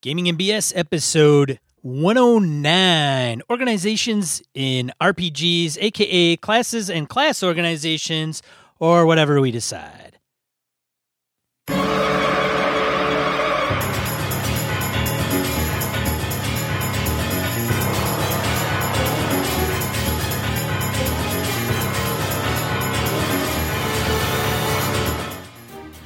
[0.00, 8.40] Gaming and BS episode 109 Organizations in RPGs, aka classes and class organizations,
[8.78, 10.20] or whatever we decide.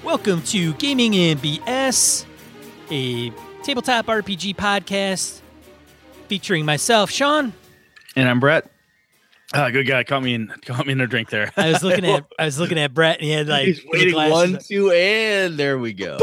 [0.02, 2.24] Welcome to Gaming and BS,
[2.90, 5.40] a tabletop RPG podcast
[6.28, 7.52] featuring myself, Sean.
[8.16, 8.70] And I'm Brett.
[9.54, 10.02] Ah, good guy.
[10.04, 11.52] Caught me in caught me in a drink there.
[11.56, 14.14] I was looking at I was looking at Brett and he had like He's waiting
[14.14, 14.64] one, up.
[14.64, 16.18] two, and there we go.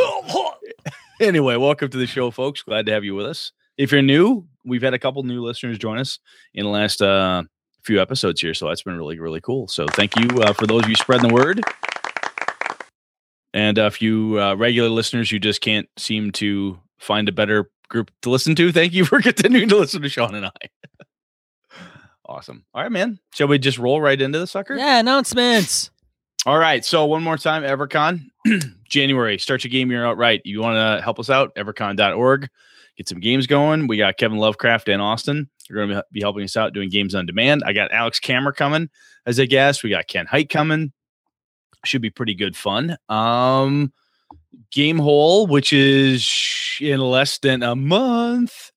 [1.22, 2.62] anyway, welcome to the show, folks.
[2.64, 3.52] Glad to have you with us.
[3.78, 6.20] If you're new, we've had a couple new listeners join us
[6.54, 7.44] in the last uh,
[7.84, 9.68] few episodes here, so that's been really, really cool.
[9.70, 11.62] So thank you uh, for those of you spreading the word.
[13.54, 17.70] And uh, if you uh, regular listeners, you just can't seem to find a better
[17.90, 20.52] group to listen to, thank you for continuing to listen to Sean and I.
[22.26, 22.66] awesome.
[22.74, 23.20] All right, man.
[23.34, 24.76] Shall we just roll right into the sucker?
[24.76, 25.92] Yeah, announcements.
[26.46, 26.86] All right.
[26.86, 28.22] So one more time, EverCon,
[28.90, 29.38] January.
[29.38, 30.42] Start your game year out right.
[30.46, 31.54] You want to help us out?
[31.56, 32.50] Evercon.org.
[32.98, 33.88] Get some games going.
[33.88, 35.50] We got Kevin Lovecraft and Austin.
[35.68, 37.64] They're going to be helping us out doing games on demand.
[37.66, 38.90] I got Alex Camera coming
[39.26, 39.84] as a guest.
[39.84, 40.92] We got Ken Hite coming.
[41.86, 42.98] Should be pretty good fun.
[43.08, 43.94] Um,
[44.72, 46.30] Game Hole, which is
[46.80, 48.72] in less than a month.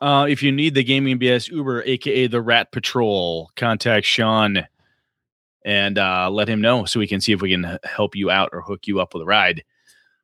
[0.00, 4.66] Uh, if you need the Gaming BS Uber, aka the Rat Patrol, contact Sean
[5.64, 8.50] and uh, let him know so we can see if we can help you out
[8.52, 9.62] or hook you up with a ride.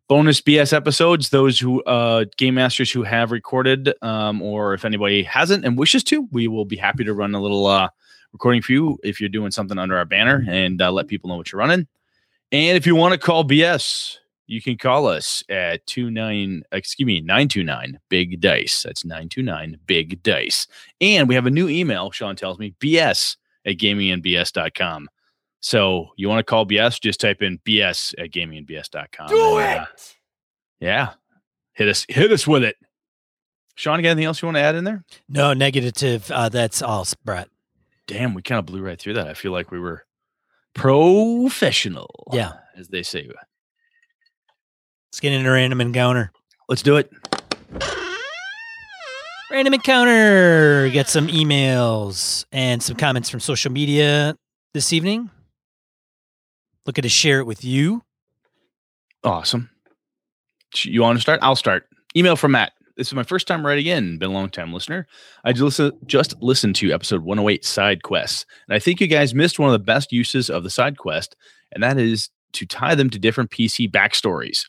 [0.09, 5.23] Bonus BS episodes, those who uh, game masters who have recorded, um, or if anybody
[5.23, 7.89] hasn't and wishes to, we will be happy to run a little uh,
[8.33, 11.37] recording for you if you're doing something under our banner and uh, let people know
[11.37, 11.87] what you're running.
[12.51, 14.17] And if you want to call BS,
[14.49, 18.83] you can call us at two nine excuse me nine two nine big dice.
[18.83, 20.67] That's nine two nine big dice.
[21.01, 22.11] And we have a new email.
[22.11, 25.09] Sean tells me BS at gamingandbs.com.
[25.61, 27.01] So you want to call BS?
[27.01, 29.29] Just type in BS at gamingandbs.com.
[29.29, 29.87] Do and, uh,
[30.81, 31.11] yeah,
[31.75, 32.77] hit us hit us with it.
[33.75, 35.05] Sean, got anything else you want to add in there?
[35.29, 36.31] No negative.
[36.33, 37.49] Uh, that's all, Brett.
[38.09, 39.29] Damn, we kind of blew right through that.
[39.29, 40.05] I feel like we were
[40.75, 42.09] professional.
[42.33, 42.55] Yeah.
[42.77, 43.31] as they say.
[45.11, 46.33] Let's get into random encounter.
[46.69, 47.11] Let's do it.
[49.51, 50.91] Random encounter.
[50.91, 54.37] Get some emails and some comments from social media
[54.75, 55.31] this evening.
[56.85, 58.03] Looking to share it with you.
[59.25, 59.71] Awesome.
[60.83, 61.41] You want to start?
[61.43, 61.87] I'll start.
[62.15, 62.73] Email from Matt.
[62.99, 64.19] This is my first time writing in.
[64.19, 65.07] Been a long time listener.
[65.45, 69.35] I just, listen, just listened to episode 108 side quests, and I think you guys
[69.35, 71.37] missed one of the best uses of the side quest,
[71.73, 74.65] and that is to tie them to different PC backstories.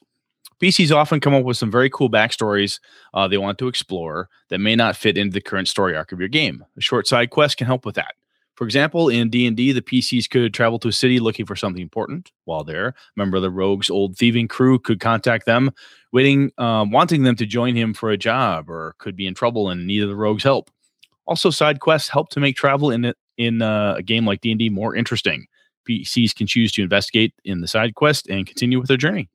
[0.61, 2.79] PCs often come up with some very cool backstories
[3.13, 6.19] uh, they want to explore that may not fit into the current story arc of
[6.19, 6.65] your game.
[6.77, 8.15] A short side quest can help with that.
[8.59, 12.29] For example, in D&D, the PCs could travel to a city looking for something important.
[12.43, 15.71] While there, a member of the rogue's old thieving crew could contact them,
[16.11, 19.69] waiting, um, wanting them to join him for a job, or could be in trouble
[19.69, 20.69] and need the rogue's help.
[21.25, 24.93] Also, side quests help to make travel in in uh, a game like D&D more
[24.93, 25.47] interesting.
[25.87, 29.29] PCs can choose to investigate in the side quest and continue with their journey.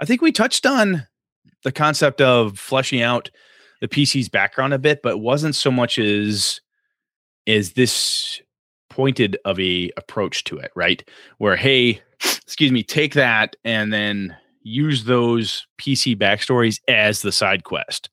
[0.00, 1.06] I think we touched on
[1.62, 3.30] the concept of fleshing out
[3.80, 6.60] the PC's background a bit, but wasn't so much as
[7.46, 8.40] is this
[8.88, 11.06] pointed of a approach to it, right?
[11.38, 17.64] Where hey, excuse me, take that and then use those PC backstories as the side
[17.64, 18.10] quest,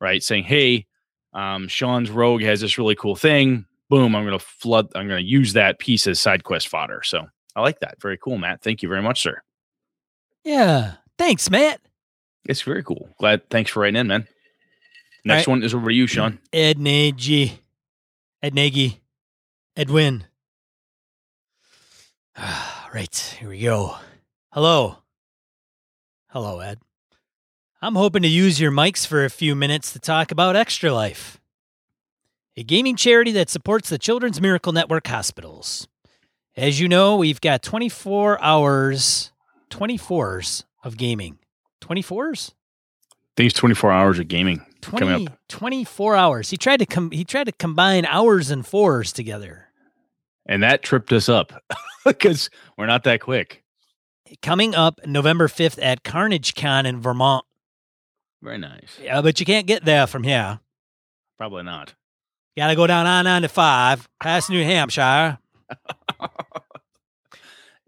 [0.00, 0.22] right?
[0.22, 0.86] Saying, hey,
[1.34, 3.64] um, Sean's rogue has this really cool thing.
[3.88, 4.88] Boom, I'm gonna flood.
[4.94, 7.02] I'm gonna use that piece as side quest fodder.
[7.04, 8.00] So I like that.
[8.02, 8.62] Very cool, Matt.
[8.62, 9.40] Thank you very much, sir.
[10.44, 10.94] Yeah.
[11.18, 11.80] Thanks, Matt.
[12.48, 13.10] It's very cool.
[13.18, 13.50] Glad.
[13.50, 14.26] Thanks for writing in, man.
[15.24, 15.48] Next right.
[15.48, 16.38] one is over to you, Sean.
[16.52, 17.60] Ed Nagy.
[18.42, 19.00] Ed Nagy.
[19.76, 20.24] Edwin.
[22.94, 23.96] right, here we go.
[24.52, 24.98] Hello.
[26.28, 26.78] Hello, Ed.
[27.82, 31.40] I'm hoping to use your mics for a few minutes to talk about Extra Life,
[32.56, 35.86] a gaming charity that supports the Children's Miracle Network hospitals.
[36.56, 39.30] As you know, we've got 24 hours,
[39.70, 41.38] 24s of gaming.
[41.80, 42.50] 24s?
[42.50, 45.38] I think it's 24 hours of gaming coming 20, up.
[45.48, 46.50] 24 hours.
[46.50, 49.66] He tried to com- he tried to combine hours and fours together.
[50.46, 51.52] And that tripped us up
[52.04, 53.62] because we're not that quick.
[54.42, 57.44] Coming up November 5th at Carnage Con in Vermont.
[58.42, 58.98] Very nice.
[59.00, 60.60] Yeah, but you can't get there from here.
[61.38, 61.94] Probably not.
[62.56, 65.38] Got to go down I-95 past New Hampshire.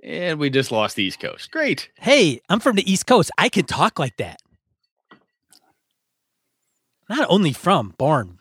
[0.02, 1.50] And we just lost the East Coast.
[1.50, 1.90] Great.
[1.98, 3.30] Hey, I'm from the East Coast.
[3.36, 4.40] I can talk like that.
[7.08, 8.38] Not only from, born.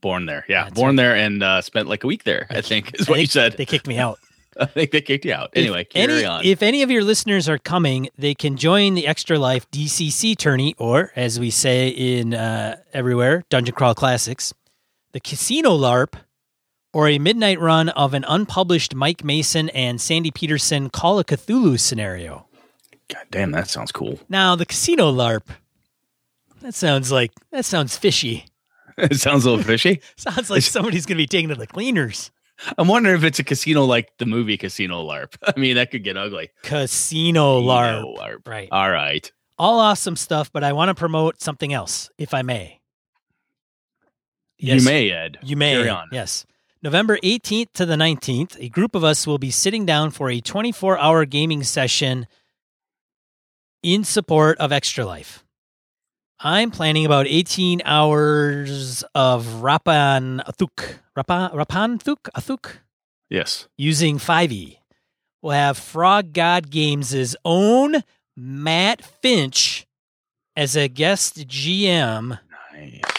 [0.00, 0.44] Born there.
[0.48, 0.64] Yeah.
[0.64, 3.22] That's born there and uh, spent like a week there, I think is what I
[3.22, 3.54] you said.
[3.56, 4.18] They kicked me out.
[4.60, 5.50] I think they kicked you out.
[5.52, 6.44] If Anyway, carry any, on.
[6.44, 10.74] If any of your listeners are coming, they can join the Extra Life DCC tourney,
[10.76, 14.52] or as we say in uh, everywhere, Dungeon Crawl Classics,
[15.12, 16.14] the Casino LARP,
[16.92, 21.78] or a midnight run of an unpublished Mike Mason and Sandy Petersen Call of Cthulhu
[21.78, 22.46] scenario.
[23.08, 24.20] God damn, that sounds cool.
[24.28, 25.42] Now, the Casino LARP,
[26.62, 28.46] that sounds like that sounds fishy.
[28.98, 30.00] it sounds a little fishy.
[30.16, 32.30] Sounds like somebody's going to be taken to the cleaners.
[32.76, 35.36] I'm wondering if it's a casino like the movie Casino LARP.
[35.56, 36.50] I mean, that could get ugly.
[36.62, 38.02] Casino LARP.
[38.02, 38.46] Casino LARP.
[38.46, 38.68] Right.
[38.70, 39.30] All right.
[39.58, 42.80] All awesome stuff, but I want to promote something else, if I may.
[44.58, 45.38] You may, Ed.
[45.42, 45.72] You may.
[45.72, 46.08] Carry on.
[46.12, 46.44] Yes.
[46.82, 50.40] November 18th to the 19th, a group of us will be sitting down for a
[50.40, 52.26] 24 hour gaming session
[53.82, 55.44] in support of Extra Life.
[56.38, 61.00] I'm planning about 18 hours of Rappan Athuk.
[61.14, 62.30] Rappan, Rappan Thuk?
[62.34, 62.78] Athuk?
[63.28, 63.68] Yes.
[63.76, 64.78] Using 5e.
[65.42, 67.96] We'll have Frog God Games' own
[68.36, 69.86] Matt Finch
[70.56, 72.38] as a guest GM
[72.72, 73.09] Nice.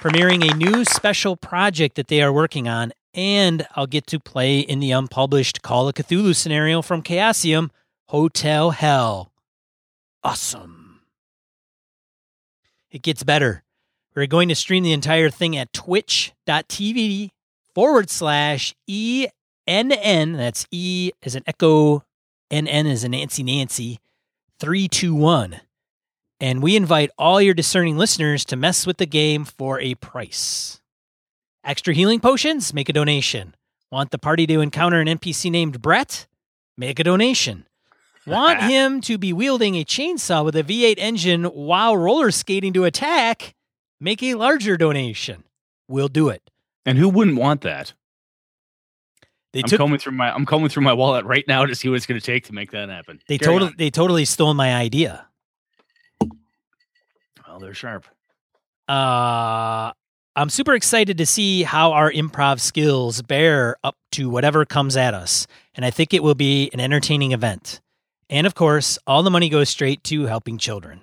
[0.00, 4.60] Premiering a new special project that they are working on, and I'll get to play
[4.60, 7.68] in the unpublished Call of Cthulhu scenario from Chaosium,
[8.08, 9.30] Hotel Hell.
[10.24, 11.02] Awesome.
[12.90, 13.62] It gets better.
[14.16, 17.30] We're going to stream the entire thing at twitch.tv
[17.74, 19.28] forward slash ENN.
[19.66, 22.04] That's E as an echo,
[22.50, 23.98] NN as a Nancy Nancy,
[24.60, 25.60] 321
[26.40, 30.80] and we invite all your discerning listeners to mess with the game for a price.
[31.64, 32.72] Extra healing potions?
[32.72, 33.54] Make a donation.
[33.92, 36.26] Want the party to encounter an NPC named Brett?
[36.76, 37.66] Make a donation.
[38.26, 42.84] Want him to be wielding a chainsaw with a V8 engine while roller skating to
[42.84, 43.54] attack?
[44.00, 45.44] Make a larger donation.
[45.88, 46.42] We'll do it.
[46.86, 47.92] And who wouldn't want that?
[49.52, 51.88] They I'm took combing through my I'm combing through my wallet right now to see
[51.88, 53.20] what it's going to take to make that happen.
[53.26, 53.74] they Carry totally on.
[53.76, 55.26] they totally stole my idea.
[57.60, 58.06] Well, they're sharp.
[58.88, 59.92] uh
[60.36, 65.12] I'm super excited to see how our improv skills bear up to whatever comes at
[65.12, 65.46] us.
[65.74, 67.80] And I think it will be an entertaining event.
[68.30, 71.02] And of course, all the money goes straight to helping children.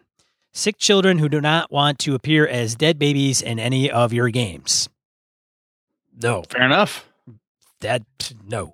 [0.53, 4.29] Sick children who do not want to appear as dead babies in any of your
[4.29, 4.89] games.
[6.19, 7.07] No, Fair enough.
[7.81, 8.01] that
[8.43, 8.73] no.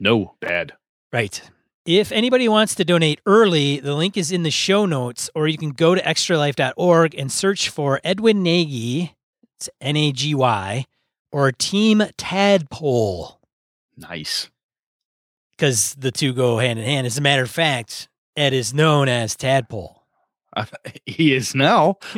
[0.00, 0.72] No bad.
[1.12, 1.40] Right.
[1.86, 5.56] If anybody wants to donate early, the link is in the show notes, or you
[5.56, 9.16] can go to extralife.org and search for Edwin Nagy,
[9.56, 10.84] it's N A G Y,
[11.32, 13.40] or Team Tadpole,
[13.96, 14.50] Nice.
[15.52, 17.06] because the two go hand in hand.
[17.06, 19.96] As a matter of fact, Ed is known as Tadpole.
[20.56, 20.66] Uh,
[21.06, 21.98] he is now.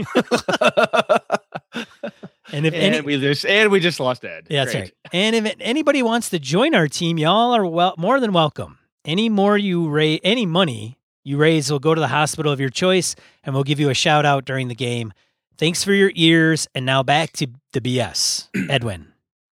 [2.54, 4.48] And if and any, we just and we just lost Ed.
[4.50, 4.82] Yeah, that's Great.
[4.82, 4.92] right.
[5.14, 8.78] And if anybody wants to join our team, y'all are well more than welcome.
[9.04, 12.70] Any more you raise, any money you raise will go to the hospital of your
[12.70, 15.12] choice, and we'll give you a shout out during the game.
[15.58, 19.12] Thanks for your ears, and now back to the BS, Edwin.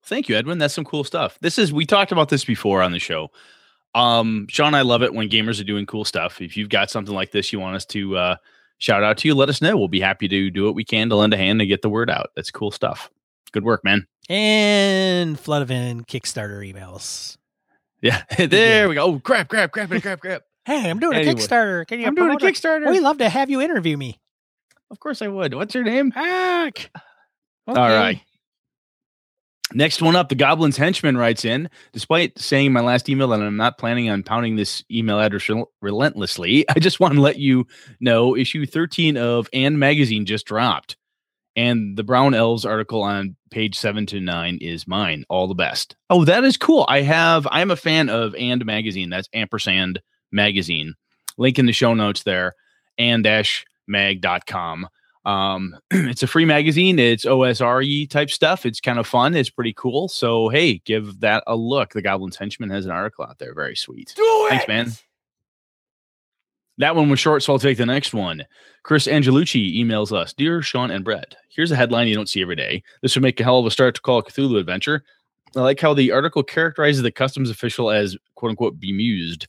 [0.04, 0.58] Thank you, Edwin.
[0.58, 1.38] That's some cool stuff.
[1.40, 3.30] This is we talked about this before on the show.
[3.94, 6.40] Um, Sean, I love it when gamers are doing cool stuff.
[6.40, 8.36] If you've got something like this you want us to uh,
[8.78, 9.76] shout out to you, let us know.
[9.76, 11.88] We'll be happy to do what we can to lend a hand and get the
[11.88, 12.30] word out.
[12.34, 13.10] That's cool stuff.
[13.52, 14.06] Good work, man.
[14.28, 17.36] And flood of in Kickstarter emails.
[18.04, 19.02] Yeah, there we go.
[19.02, 20.42] Oh, crap, crap, crap, crap, crap.
[20.66, 21.32] Hey, I'm doing Anyway.
[21.32, 21.86] a Kickstarter.
[21.86, 22.36] Can you I'm doing a?
[22.36, 22.88] Kickstarter.
[22.90, 24.18] We'd love to have you interview me.
[24.90, 25.52] Of course I would.
[25.52, 26.10] What's your name?
[26.10, 26.90] Heck.
[27.66, 28.20] All right.
[29.74, 31.68] Next one up, the Goblin's Henchman writes in.
[31.92, 35.48] Despite saying in my last email that I'm not planning on pounding this email address
[35.48, 37.66] rel- relentlessly, I just want to let you
[38.00, 40.96] know issue 13 of And Magazine just dropped.
[41.56, 45.24] And the Brown Elves article on page seven to nine is mine.
[45.28, 45.94] All the best.
[46.10, 46.84] Oh, that is cool.
[46.88, 49.10] I have, I'm a fan of And Magazine.
[49.10, 50.94] That's ampersand magazine.
[51.38, 52.56] Link in the show notes there,
[52.98, 53.24] and
[53.86, 54.88] mag.com.
[55.24, 56.98] Um, it's a free magazine.
[56.98, 58.66] It's OSRE type stuff.
[58.66, 59.36] It's kind of fun.
[59.36, 60.08] It's pretty cool.
[60.08, 61.92] So hey, give that a look.
[61.92, 63.54] The Goblin's Henchman has an article out there.
[63.54, 64.12] Very sweet.
[64.16, 64.92] Do Thanks, man.
[66.78, 68.44] That one was short, so I'll take the next one.
[68.82, 72.56] Chris Angelucci emails us Dear Sean and Brett, here's a headline you don't see every
[72.56, 72.82] day.
[73.00, 75.04] This would make a hell of a start to call Cthulhu adventure.
[75.56, 79.46] I like how the article characterizes the customs official as quote unquote bemused.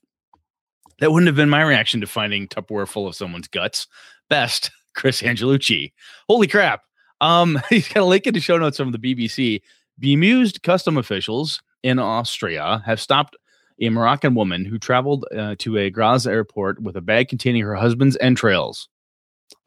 [0.99, 3.87] That wouldn't have been my reaction to finding Tupperware full of someone's guts.
[4.29, 5.91] Best, Chris Angelucci.
[6.29, 6.81] Holy crap.
[7.21, 9.61] Um, he's got a link in the show notes from the BBC.
[9.97, 13.35] Bemused custom officials in Austria have stopped
[13.79, 17.75] a Moroccan woman who traveled uh, to a Graz airport with a bag containing her
[17.75, 18.87] husband's entrails.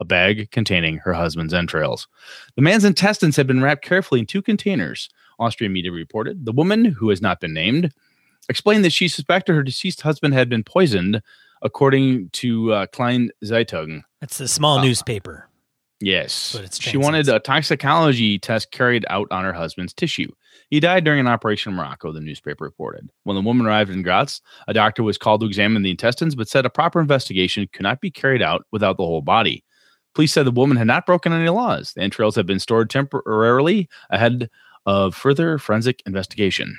[0.01, 2.07] a bag containing her husband's entrails.
[2.55, 6.45] The man's intestines had been wrapped carefully in two containers, Austrian media reported.
[6.45, 7.93] The woman, who has not been named,
[8.49, 11.21] explained that she suspected her deceased husband had been poisoned,
[11.61, 14.01] according to uh, Kleine Zeitung.
[14.21, 15.48] That's the small Uh, newspaper.
[16.01, 16.53] Yes.
[16.53, 20.31] But it's She wanted a toxicology test carried out on her husband's tissue.
[20.69, 23.09] He died during an operation in Morocco, the newspaper reported.
[23.23, 26.47] When the woman arrived in Graz, a doctor was called to examine the intestines, but
[26.47, 29.65] said a proper investigation could not be carried out without the whole body.
[30.15, 31.93] Police said the woman had not broken any laws.
[31.93, 34.49] The entrails had been stored temporarily ahead
[34.85, 36.77] of further forensic investigation.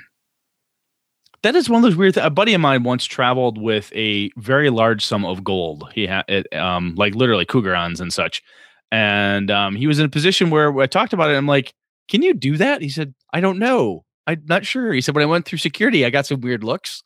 [1.43, 2.15] That is one of those weird.
[2.15, 5.89] Th- a buddy of mine once traveled with a very large sum of gold.
[5.93, 8.43] He had it, um, like literally krugerrands and such,
[8.91, 11.35] and um, he was in a position where I talked about it.
[11.37, 11.73] I'm like,
[12.09, 14.03] "Can you do that?" He said, "I don't know.
[14.27, 17.01] I'm not sure." He said, "When I went through security, I got some weird looks."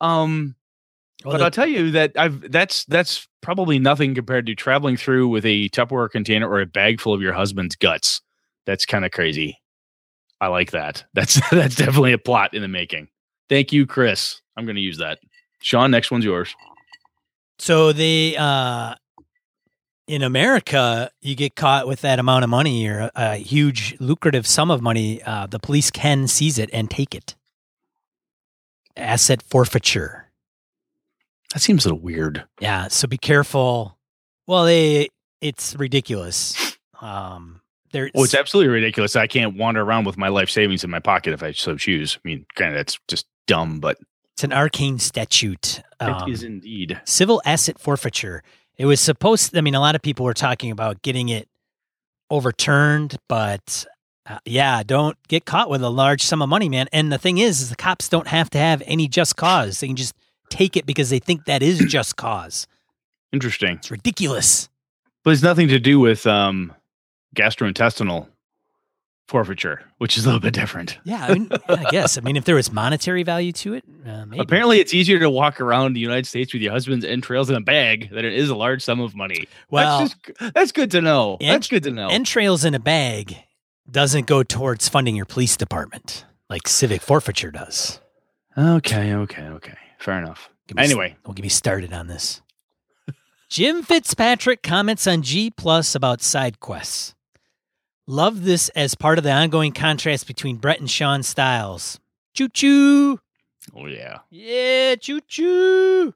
[0.00, 0.54] Um,
[1.24, 4.96] Well, but the- I'll tell you that I've that's that's probably nothing compared to traveling
[4.96, 8.20] through with a Tupperware container or a bag full of your husband's guts.
[8.66, 9.58] That's kind of crazy.
[10.40, 11.04] I like that.
[11.14, 13.08] That's that's definitely a plot in the making.
[13.48, 14.42] Thank you, Chris.
[14.56, 15.18] I'm going to use that.
[15.62, 16.54] Sean, next one's yours.
[17.58, 18.94] So they uh
[20.06, 24.70] in America, you get caught with that amount of money or a, huge lucrative sum
[24.70, 27.34] of money, uh, the police can seize it and take it.
[28.96, 30.30] Asset forfeiture.
[31.52, 32.44] That seems a little weird.
[32.60, 33.98] Yeah, so be careful.
[34.46, 35.08] Well, they
[35.40, 36.76] it's ridiculous.
[37.00, 37.60] Um
[37.92, 39.14] there Oh, it's absolutely ridiculous.
[39.16, 42.16] I can't wander around with my life savings in my pocket if I so choose.
[42.16, 43.98] I mean, granted, that's just dumb, but
[44.32, 45.82] it's an arcane statute.
[46.00, 47.00] it is Um, indeed.
[47.04, 48.42] civil asset forfeiture.
[48.78, 49.56] It was supposed.
[49.56, 51.48] I mean, a lot of people were talking about getting it
[52.30, 53.86] overturned, but
[54.26, 56.88] uh, yeah, don't get caught with a large sum of money, man.
[56.92, 59.80] And the thing is, is the cops don't have to have any just cause.
[59.80, 60.14] They can just
[60.50, 62.66] take it because they think that is just cause.
[63.32, 63.76] Interesting.
[63.76, 64.68] It's ridiculous.
[65.24, 66.72] But it's nothing to do with um,
[67.34, 68.28] gastrointestinal
[69.28, 70.98] forfeiture, which is a little bit different.
[71.04, 72.16] Yeah, I, mean, I guess.
[72.16, 74.40] I mean, if there was monetary value to it, uh, maybe.
[74.40, 77.60] Apparently, it's easier to walk around the United States with your husband's entrails in a
[77.60, 79.46] bag than it is a large sum of money.
[79.70, 81.36] Well, that's, just, that's good to know.
[81.40, 82.08] And- that's good to know.
[82.08, 83.36] entrails in a bag
[83.90, 88.00] doesn't go towards funding your police department like civic forfeiture does.
[88.56, 89.74] okay, okay, okay.
[89.98, 90.50] Fair enough.
[90.74, 91.16] Me Anyway.
[91.24, 92.42] don't get me started on this.
[93.48, 97.14] Jim Fitzpatrick comments on G Plus about side quests.
[98.08, 101.98] Love this as part of the ongoing contrast between Brett and Sean Styles.
[102.34, 103.18] Choo choo.
[103.74, 104.18] Oh yeah.
[104.30, 106.14] Yeah, choo choo.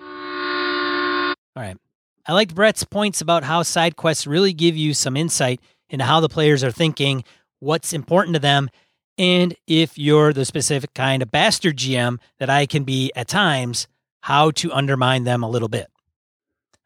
[0.00, 1.76] All right.
[2.24, 6.20] I liked Brett's points about how side quests really give you some insight into how
[6.20, 7.24] the players are thinking,
[7.58, 8.70] what's important to them,
[9.18, 13.88] and if you're the specific kind of bastard GM that I can be at times,
[14.20, 15.88] how to undermine them a little bit.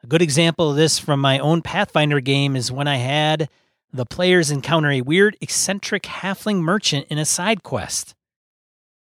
[0.03, 3.49] A good example of this from my own Pathfinder game is when I had
[3.97, 8.15] the players encounter a weird, eccentric halfling merchant in a side quest.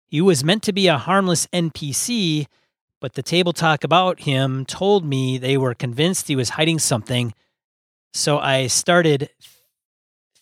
[0.07, 2.47] He was meant to be a harmless NPC,
[3.01, 7.33] but the table talk about him told me they were convinced he was hiding something.
[8.13, 9.29] So I started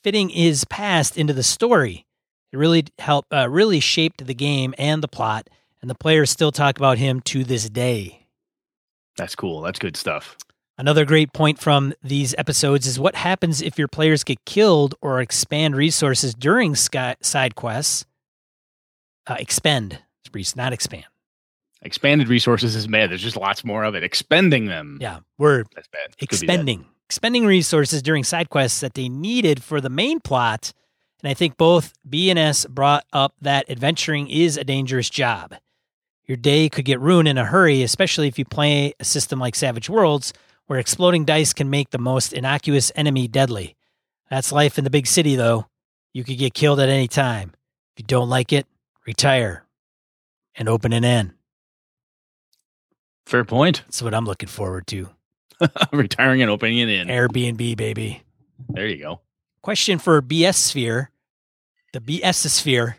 [0.03, 2.05] fitting his past into the story.
[2.51, 5.49] It really helped, uh, really shaped the game and the plot,
[5.81, 8.27] and the players still talk about him to this day.
[9.17, 9.61] That's cool.
[9.61, 10.37] That's good stuff.
[10.77, 15.21] Another great point from these episodes is what happens if your players get killed or
[15.21, 18.05] expand resources during sky, side quests.
[19.27, 19.99] Uh, expend,
[20.55, 21.05] not expand.
[21.83, 23.11] Expanded resources is bad.
[23.11, 24.03] There's just lots more of it.
[24.03, 24.97] Expending them.
[24.99, 26.15] Yeah, we're That's bad.
[26.19, 30.73] expending expending resources during side quests that they needed for the main plot.
[31.21, 35.53] And I think both B and S brought up that adventuring is a dangerous job.
[36.25, 39.53] Your day could get ruined in a hurry, especially if you play a system like
[39.55, 40.33] Savage Worlds,
[40.73, 43.75] where exploding dice can make the most innocuous enemy deadly.
[44.31, 45.67] That's life in the big city, though.
[46.13, 47.51] You could get killed at any time.
[47.95, 48.65] If you don't like it,
[49.05, 49.67] retire
[50.55, 51.33] and open an inn.
[53.27, 53.83] Fair point.
[53.85, 55.11] That's what I'm looking forward to.
[55.93, 57.07] Retiring and opening an inn.
[57.07, 58.23] Airbnb, baby.
[58.67, 59.21] There you go.
[59.61, 61.11] question for BS Sphere,
[61.91, 62.97] the BS Sphere.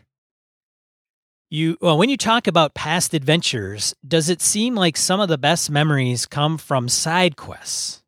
[1.55, 5.37] You well, when you talk about past adventures, does it seem like some of the
[5.37, 8.03] best memories come from side quests?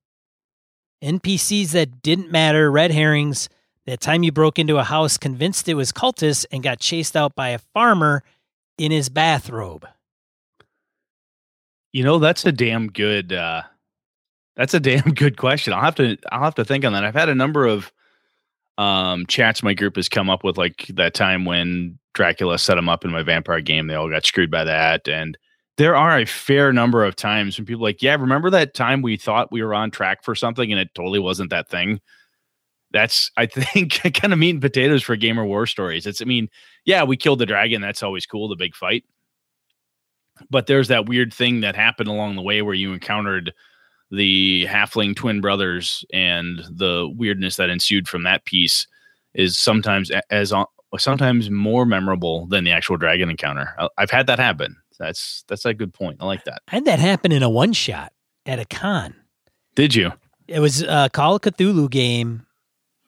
[1.01, 3.47] NPCs that didn't matter, red herrings.
[3.85, 7.35] That time you broke into a house convinced it was cultists and got chased out
[7.35, 8.21] by a farmer
[8.77, 9.87] in his bathrobe.
[11.93, 13.61] You know, that's a damn good uh
[14.57, 15.71] that's a damn good question.
[15.71, 17.05] I'll have to I'll have to think on that.
[17.05, 17.93] I've had a number of
[18.77, 22.89] um chats my group has come up with like that time when Dracula set them
[22.89, 23.87] up in my vampire game.
[23.87, 25.37] They all got screwed by that and
[25.77, 29.15] there are a fair number of times when people like, yeah, remember that time we
[29.15, 32.01] thought we were on track for something and it totally wasn't that thing.
[32.91, 36.07] That's I think kind of meat and potatoes for gamer war stories.
[36.07, 36.49] It's I mean,
[36.85, 37.81] yeah, we killed the dragon.
[37.81, 39.05] That's always cool, the big fight.
[40.49, 43.53] But there's that weird thing that happened along the way where you encountered
[44.09, 48.87] the halfling twin brothers and the weirdness that ensued from that piece
[49.33, 50.53] is sometimes as
[50.97, 53.75] sometimes more memorable than the actual dragon encounter.
[53.97, 54.77] I've had that happen.
[54.97, 56.17] That's that's a good point.
[56.19, 56.61] I like that.
[56.67, 58.13] I had that happen in a one shot
[58.45, 59.13] at a con.
[59.75, 60.11] Did you?
[60.47, 62.45] It was a Call of Cthulhu game,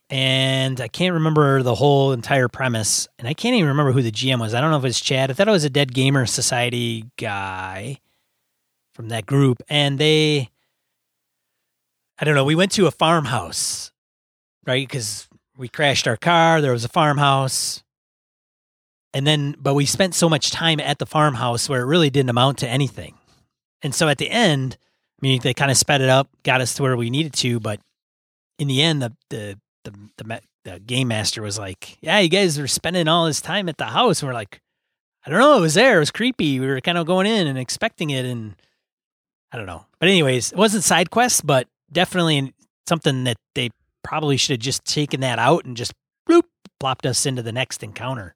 [0.10, 4.12] and I can't remember the whole entire premise, and I can't even remember who the
[4.12, 4.54] GM was.
[4.54, 5.32] I don't know if it was Chad.
[5.32, 8.00] I thought it was a Dead Gamer Society guy
[8.94, 10.50] from that group, and they,
[12.20, 12.44] I don't know.
[12.44, 13.94] We went to a farmhouse,
[14.66, 14.86] right?
[14.86, 15.29] Because
[15.60, 16.62] we crashed our car.
[16.62, 17.84] There was a farmhouse.
[19.14, 22.30] And then but we spent so much time at the farmhouse where it really didn't
[22.30, 23.16] amount to anything.
[23.84, 24.78] And so at the end
[25.22, 27.60] i mean they kind of sped it up got us to where we needed to
[27.60, 27.82] but
[28.58, 32.58] in the end the the the, the, the game master was like yeah you guys
[32.58, 34.22] are spending all this time at the house.
[34.22, 34.62] And we're like
[35.26, 37.48] i don't know it was there it was creepy we were kind of going in
[37.48, 38.56] and expecting it and
[39.52, 39.86] i don't know.
[40.00, 42.54] But anyways it wasn't side quests but definitely
[42.88, 43.72] something that they
[44.04, 45.94] probably should have just taken that out and just
[46.30, 46.44] bloop
[46.80, 48.36] plopped us into the next encounter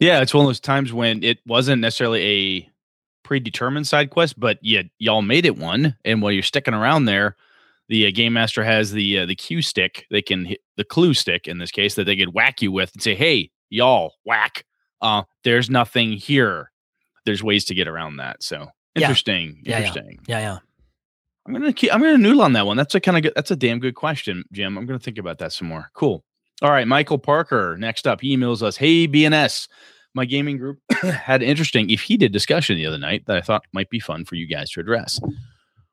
[0.00, 2.70] yeah, it's one of those times when it wasn't necessarily a
[3.22, 5.96] predetermined side quest, but yet y'all made it one.
[6.04, 7.36] And while you're sticking around there,
[7.88, 10.06] the uh, game master has the uh, the cue stick.
[10.10, 12.92] They can hit the clue stick in this case that they could whack you with
[12.94, 14.64] and say, "Hey, y'all, whack!
[15.00, 16.70] Uh, there's nothing here."
[17.26, 18.42] There's ways to get around that.
[18.42, 19.78] So interesting, yeah.
[19.78, 20.18] interesting.
[20.26, 20.44] Yeah, yeah.
[20.44, 20.58] yeah.
[21.46, 21.94] I'm gonna keep.
[21.94, 22.76] I'm gonna noodle on that one.
[22.76, 23.32] That's a kind of good.
[23.36, 24.78] That's a damn good question, Jim.
[24.78, 25.90] I'm gonna think about that some more.
[25.94, 26.24] Cool.
[26.62, 27.76] All right, Michael Parker.
[27.78, 29.68] Next up, he emails us, "Hey BNS,
[30.14, 33.40] my gaming group had an interesting, if he did discussion the other night that I
[33.40, 35.20] thought might be fun for you guys to address.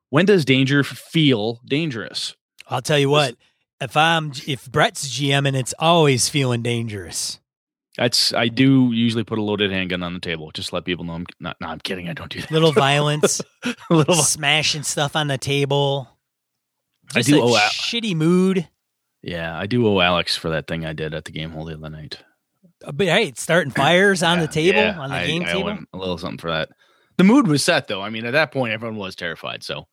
[0.10, 2.36] When does danger feel dangerous?
[2.68, 3.36] I'll tell you what.
[3.82, 7.41] If I'm if Brett's GM and it's always feeling dangerous.
[8.02, 10.50] That's I do usually put a loaded handgun on the table.
[10.56, 11.58] Just let people know I'm not.
[11.62, 12.10] No, I'm kidding.
[12.10, 12.50] I don't do that.
[12.50, 13.42] Little violence,
[13.92, 16.10] little smashing stuff on the table.
[17.14, 17.40] Just I do.
[17.40, 18.68] A owe shitty mood.
[19.22, 21.76] Yeah, I do owe Alex for that thing I did at the game hole the
[21.76, 22.18] other night.
[22.84, 25.54] Uh, but hey, starting fires on yeah, the table yeah, on the I, game I
[25.54, 25.78] table.
[25.94, 26.70] A little something for that.
[27.18, 28.02] The mood was set though.
[28.02, 29.62] I mean, at that point, everyone was terrified.
[29.62, 29.86] So,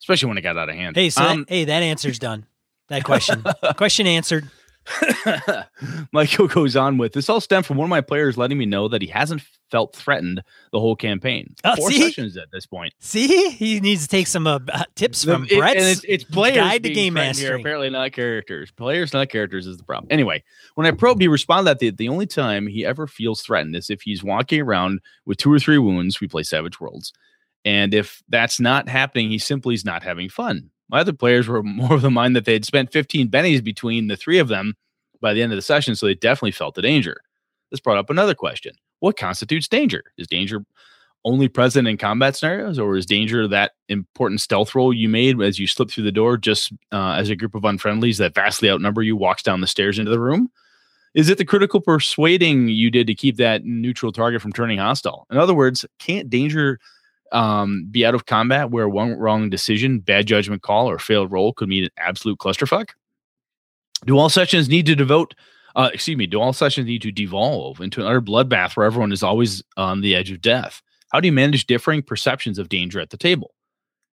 [0.00, 0.96] especially when it got out of hand.
[0.96, 2.46] Hey, so um, that, hey, that answer's done.
[2.88, 3.44] That question,
[3.76, 4.50] question answered.
[6.12, 8.88] Michael goes on with this all stemmed from one of my players letting me know
[8.88, 11.54] that he hasn't felt threatened the whole campaign.
[11.64, 12.02] Oh, Four see?
[12.02, 12.94] sessions at this point.
[12.98, 14.58] See, he needs to take some uh,
[14.94, 17.54] tips from it, Brett's and it's, it's players guide to game master.
[17.54, 18.70] Apparently not characters.
[18.72, 20.08] Players, not characters, is the problem.
[20.10, 20.42] Anyway,
[20.74, 23.90] when I probed, he responded that the, the only time he ever feels threatened is
[23.90, 26.20] if he's walking around with two or three wounds.
[26.20, 27.12] We play Savage Worlds,
[27.64, 30.70] and if that's not happening, he simply is not having fun.
[30.90, 34.08] My other players were more of the mind that they had spent 15 bennies between
[34.08, 34.74] the three of them
[35.20, 37.20] by the end of the session, so they definitely felt the danger.
[37.70, 40.04] This brought up another question What constitutes danger?
[40.18, 40.64] Is danger
[41.24, 45.58] only present in combat scenarios, or is danger that important stealth roll you made as
[45.58, 49.02] you slip through the door just uh, as a group of unfriendlies that vastly outnumber
[49.02, 50.50] you walks down the stairs into the room?
[51.12, 55.26] Is it the critical persuading you did to keep that neutral target from turning hostile?
[55.30, 56.78] In other words, can't danger
[57.32, 61.52] um, be out of combat where one wrong decision, bad judgment call, or failed roll
[61.52, 62.90] could mean an absolute clusterfuck?
[64.06, 65.34] Do all sessions need to devote?
[65.76, 66.26] Uh, excuse me.
[66.26, 70.14] Do all sessions need to devolve into another bloodbath where everyone is always on the
[70.14, 70.82] edge of death?
[71.10, 73.52] How do you manage differing perceptions of danger at the table?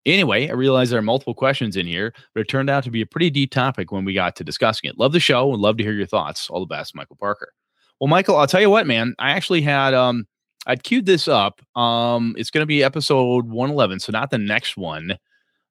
[0.06, 3.02] Anyway, I realize there are multiple questions in here, but it turned out to be
[3.02, 4.98] a pretty deep topic when we got to discussing it.
[4.98, 6.48] Love the show and love to hear your thoughts.
[6.48, 7.52] All the best, Michael Parker.
[8.00, 9.14] Well, Michael, I'll tell you what, man.
[9.18, 10.26] I actually had um
[10.66, 11.60] I'd queued this up.
[11.76, 15.18] Um, it's going to be episode 111, so not the next one,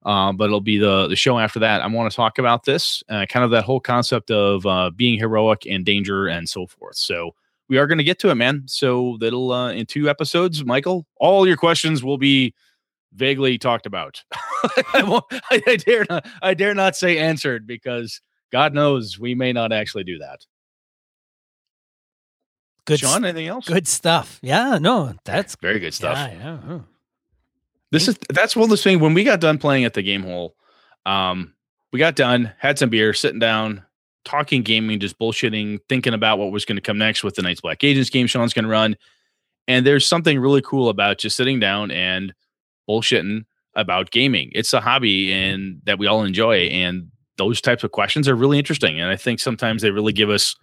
[0.04, 1.80] uh, but it'll be the the show after that.
[1.80, 5.18] I want to talk about this, uh, kind of that whole concept of uh, being
[5.18, 6.96] heroic and danger and so forth.
[6.96, 7.34] So
[7.68, 8.64] we are going to get to it, man.
[8.66, 11.06] So that'll uh, in two episodes, Michael.
[11.16, 12.52] All your questions will be
[13.14, 14.22] vaguely talked about.
[14.32, 16.26] I, I, I dare not.
[16.42, 20.44] I dare not say answered because God knows we may not actually do that.
[22.90, 23.24] Good, Sean.
[23.24, 23.66] Anything else?
[23.66, 24.38] Good stuff.
[24.42, 24.78] Yeah.
[24.80, 26.16] No, that's very good stuff.
[26.16, 26.58] Yeah.
[26.68, 26.78] yeah.
[27.92, 29.00] This is that's one of those things.
[29.00, 30.54] When we got done playing at the game hole,
[31.06, 31.54] um,
[31.92, 33.84] we got done, had some beer, sitting down,
[34.24, 37.60] talking gaming, just bullshitting, thinking about what was going to come next with the Night's
[37.60, 38.96] Black Agents game Sean's going to run.
[39.66, 42.34] And there's something really cool about just sitting down and
[42.88, 44.50] bullshitting about gaming.
[44.52, 46.66] It's a hobby and that we all enjoy.
[46.66, 49.00] And those types of questions are really interesting.
[49.00, 50.56] And I think sometimes they really give us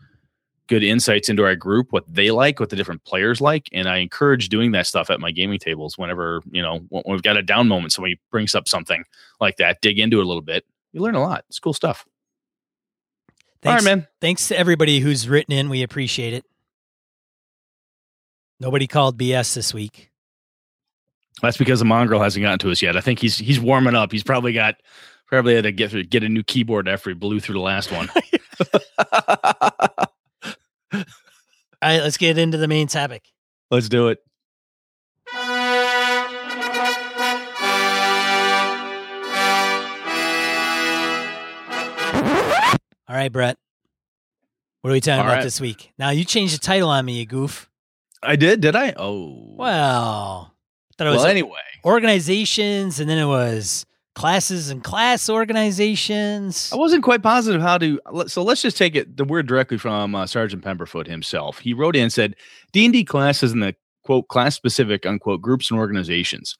[0.67, 3.97] good insights into our group, what they like, what the different players like, and I
[3.97, 7.43] encourage doing that stuff at my gaming tables whenever you know when we've got a
[7.43, 9.03] down moment, somebody brings up something
[9.39, 10.65] like that, dig into it a little bit.
[10.93, 11.45] You learn a lot.
[11.49, 12.05] It's cool stuff.
[13.61, 14.07] Thanks, All right, man.
[14.21, 15.69] Thanks to everybody who's written in.
[15.69, 16.45] We appreciate it.
[18.59, 20.11] Nobody called BS this week.
[21.41, 22.97] That's because the mongrel hasn't gotten to us yet.
[22.97, 24.11] I think he's he's warming up.
[24.11, 24.75] He's probably got
[25.27, 28.09] probably had to get get a new keyboard after he blew through the last one.
[30.93, 31.03] All
[31.83, 33.23] right, let's get into the main topic.
[33.69, 34.19] Let's do it.
[43.09, 43.57] All right, Brett.
[44.81, 45.43] What are we talking All about right.
[45.43, 45.93] this week?
[45.97, 47.69] Now you changed the title on me, you goof.
[48.21, 48.93] I did, did I?
[48.97, 50.53] Oh, Well,
[50.91, 51.27] I thought it was well.
[51.27, 51.51] Anyway,
[51.85, 53.85] organizations, and then it was
[54.17, 56.71] classes and class organizations.
[56.73, 57.99] I wasn't quite positive how to.
[58.25, 61.59] So let's just take it the word directly from uh, Sergeant Pemberfoot himself.
[61.59, 62.35] He wrote in and said,
[62.73, 66.57] "D and D classes in the quote class specific unquote groups and organizations."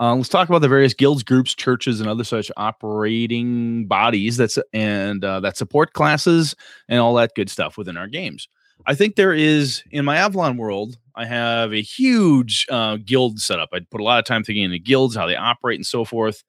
[0.00, 4.58] Uh, let's talk about the various guilds, groups, churches, and other such operating bodies that's
[4.74, 6.54] and uh, that support classes
[6.88, 8.48] and all that good stuff within our games.
[8.84, 10.98] I think there is in my Avalon world.
[11.16, 13.70] I have a huge uh, guild setup.
[13.72, 16.42] I put a lot of time thinking into guilds, how they operate, and so forth.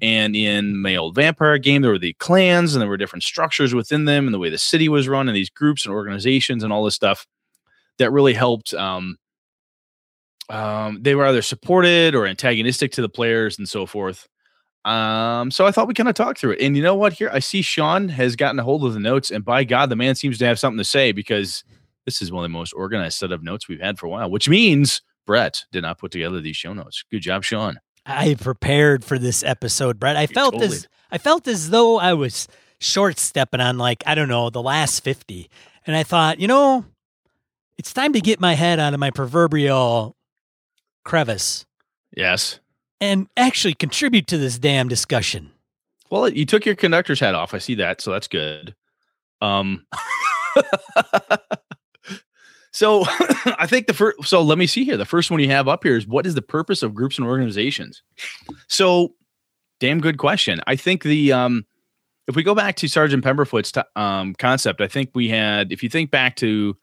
[0.00, 3.74] And in my old vampire game, there were the clans and there were different structures
[3.74, 6.72] within them and the way the city was run and these groups and organizations and
[6.72, 7.26] all this stuff
[7.98, 8.72] that really helped.
[8.72, 9.16] Um,
[10.48, 14.28] um, they were either supported or antagonistic to the players and so forth.
[14.84, 16.60] Um, so I thought we kind of talk through it.
[16.60, 17.12] And you know what?
[17.12, 19.96] Here I see Sean has gotten a hold of the notes, and by God, the
[19.96, 21.64] man seems to have something to say because
[22.06, 24.30] this is one of the most organized set of notes we've had for a while,
[24.30, 27.04] which means Brett did not put together these show notes.
[27.10, 27.78] Good job, Sean.
[28.06, 30.16] I prepared for this episode, Brett.
[30.16, 34.14] I felt totally as I felt as though I was short stepping on like, I
[34.14, 35.50] don't know, the last 50.
[35.86, 36.84] And I thought, you know,
[37.78, 40.16] it's time to get my head out of my proverbial
[41.04, 41.66] crevice
[42.16, 42.60] Yes.
[43.00, 45.50] and actually contribute to this damn discussion.
[46.10, 47.54] Well, you took your conductor's hat off.
[47.54, 48.74] I see that, so that's good.
[49.40, 49.86] Um,
[52.72, 53.04] so
[53.58, 54.24] I think the first.
[54.24, 54.96] So let me see here.
[54.96, 57.26] The first one you have up here is what is the purpose of groups and
[57.26, 58.02] organizations?
[58.68, 59.14] So,
[59.80, 60.60] damn good question.
[60.66, 61.66] I think the um,
[62.28, 65.72] if we go back to Sergeant Pemberfoot's t- um, concept, I think we had.
[65.72, 66.76] If you think back to,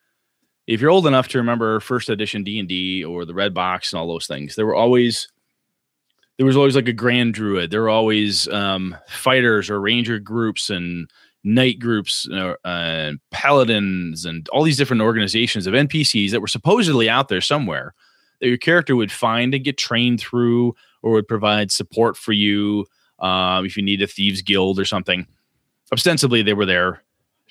[0.67, 3.93] if you're old enough to remember first edition D and D or the Red Box
[3.93, 5.30] and all those things, there were always
[6.38, 7.71] there was always like a grand druid.
[7.71, 11.10] There were always um, fighters or ranger groups and
[11.43, 17.10] knight groups uh, and paladins and all these different organizations of NPCs that were supposedly
[17.10, 17.93] out there somewhere
[18.39, 22.86] that your character would find and get trained through or would provide support for you
[23.19, 25.26] um, if you need a thieves guild or something.
[25.91, 27.02] Ostensibly, they were there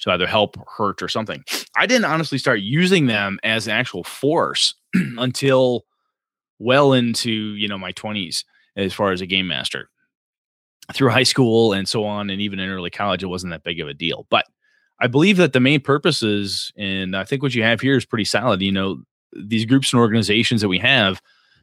[0.01, 1.43] to either help, hurt, or something.
[1.77, 5.87] I didn't honestly start using them as an actual force until
[6.59, 8.45] well into you know my twenties
[8.77, 9.89] as far as a game master.
[10.95, 13.81] Through high school and so on, and even in early college, it wasn't that big
[13.81, 14.27] of a deal.
[14.31, 14.45] But
[15.01, 18.25] I believe that the main purposes, and I think what you have here is pretty
[18.25, 18.63] solid.
[18.63, 21.21] You know, these groups and organizations that we have,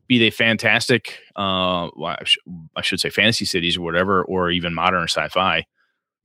[0.08, 2.38] be they fantastic, uh, well, I, sh-
[2.76, 5.66] I should say fantasy cities or whatever, or even modern sci-fi.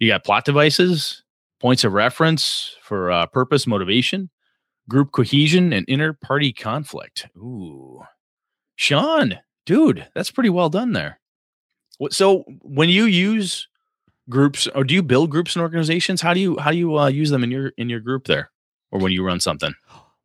[0.00, 1.22] You got plot devices,
[1.60, 4.30] points of reference for uh, purpose, motivation,
[4.88, 7.28] group cohesion, and inter-party conflict.
[7.36, 8.02] Ooh,
[8.74, 11.20] Sean, dude, that's pretty well done there.
[12.10, 13.68] So when you use
[14.28, 16.20] groups, or do you build groups and organizations?
[16.20, 18.50] How do you how do you uh, use them in your in your group there,
[18.90, 19.74] or when you run something?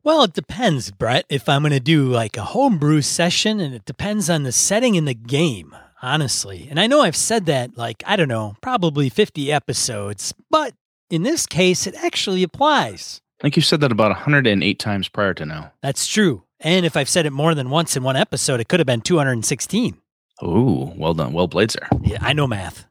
[0.02, 3.86] Well, it depends, Brett, if I'm going to do like a homebrew session, and it
[3.86, 6.66] depends on the setting in the game, honestly.
[6.68, 10.74] And I know I've said that like, I don't know, probably 50 episodes, but
[11.08, 13.22] in this case, it actually applies.
[13.40, 15.72] I think you've said that about 108 times prior to now.
[15.82, 16.42] That's true.
[16.60, 19.00] And if I've said it more than once in one episode, it could have been
[19.00, 19.96] 216.
[20.44, 21.86] Ooh, well done, well played, sir.
[22.02, 22.86] Yeah, I know math.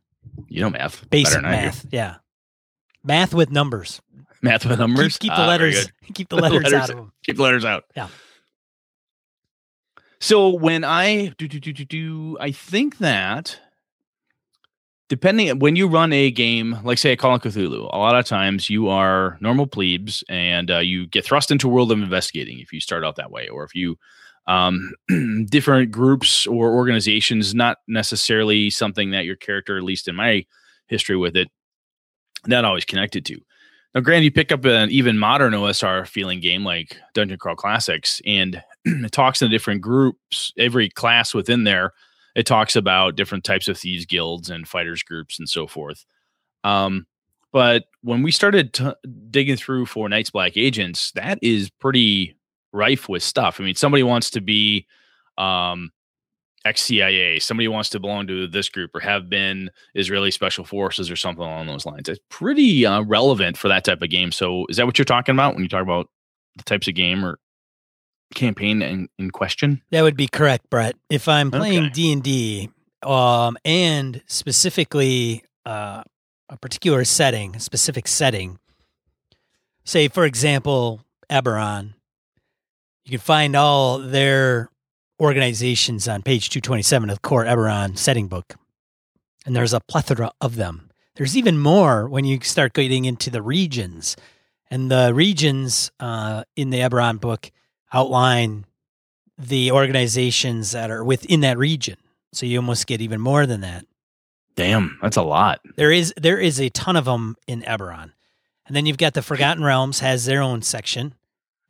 [0.47, 1.85] You know math, Basic math.
[1.91, 2.15] Yeah.
[3.03, 4.01] Math with numbers.
[4.41, 5.17] Math with numbers.
[5.17, 5.91] Keep, keep the Ah, letters.
[6.13, 6.73] Keep the letters, Letters.
[6.73, 7.11] out of them.
[7.25, 7.83] Keep the letters out.
[7.95, 8.07] Yeah.
[10.19, 13.59] So when I do do do do do, I think that
[15.09, 18.25] depending when you run a game, like say a Call of Cthulhu, a lot of
[18.25, 22.59] times you are normal plebes and uh, you get thrust into a world of investigating
[22.59, 23.97] if you start out that way, or if you
[24.47, 24.93] um,
[25.49, 30.45] different groups or organizations, not necessarily something that your character, at least in my
[30.87, 31.49] history with it,
[32.45, 33.39] not always connected to.
[33.95, 38.21] Now, granted, you pick up an even modern OSR feeling game like Dungeon Crawl Classics,
[38.25, 41.93] and it talks in different groups, every class within there.
[42.35, 46.03] It talks about different types of thieves guilds and fighters groups and so forth.
[46.63, 47.05] Um,
[47.51, 48.91] But when we started t-
[49.29, 52.35] digging through for Night's Black Agents, that is pretty
[52.73, 53.59] rife with stuff.
[53.59, 54.87] I mean, somebody wants to be
[55.37, 55.91] um,
[56.65, 61.09] ex CIA, somebody wants to belong to this group or have been Israeli Special Forces
[61.09, 62.09] or something along those lines.
[62.09, 64.31] It's pretty uh, relevant for that type of game.
[64.31, 66.09] So, is that what you're talking about when you talk about
[66.57, 67.39] the types of game or
[68.33, 69.81] campaign in, in question?
[69.91, 70.95] That would be correct, Brett.
[71.09, 72.69] If I'm playing D and D,
[73.03, 76.03] um, and specifically uh,
[76.49, 78.59] a particular setting, a specific setting,
[79.83, 81.93] say for example, Eberron,
[83.05, 84.69] you can find all their
[85.19, 88.55] organizations on page 227 of the core Eberron setting book,
[89.45, 90.89] and there's a plethora of them.
[91.15, 94.15] There's even more when you start getting into the regions,
[94.69, 97.51] and the regions uh, in the Eberron book
[97.93, 98.65] outline
[99.37, 101.97] the organizations that are within that region.
[102.31, 103.85] So you almost get even more than that.
[104.55, 105.61] Damn, that's a lot.
[105.75, 108.11] There is there is a ton of them in Eberron,
[108.65, 111.13] and then you've got the Forgotten Realms has their own section,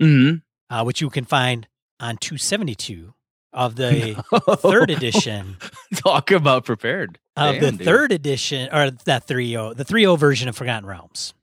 [0.02, 0.38] Mm-hmm.
[0.74, 1.68] Uh, which you can find
[2.00, 3.14] on 272
[3.54, 4.16] of the
[4.58, 5.58] third edition
[5.96, 7.20] Talk about prepared.
[7.38, 7.86] of Damn, the dude.
[7.86, 11.36] third edition or that 3.0 the 3.0 version of Forgotten Realms.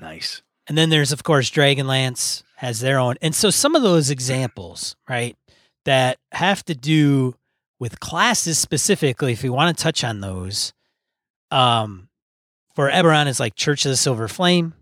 [0.00, 0.42] Nice.
[0.66, 3.14] And then there's of course Dragonlance has their own.
[3.22, 5.36] And so some of those examples, right,
[5.84, 7.36] that have to do
[7.78, 10.72] with classes specifically, if we want to touch on those,
[11.52, 12.08] um,
[12.74, 14.74] for Eberron is like Church of the Silver Flame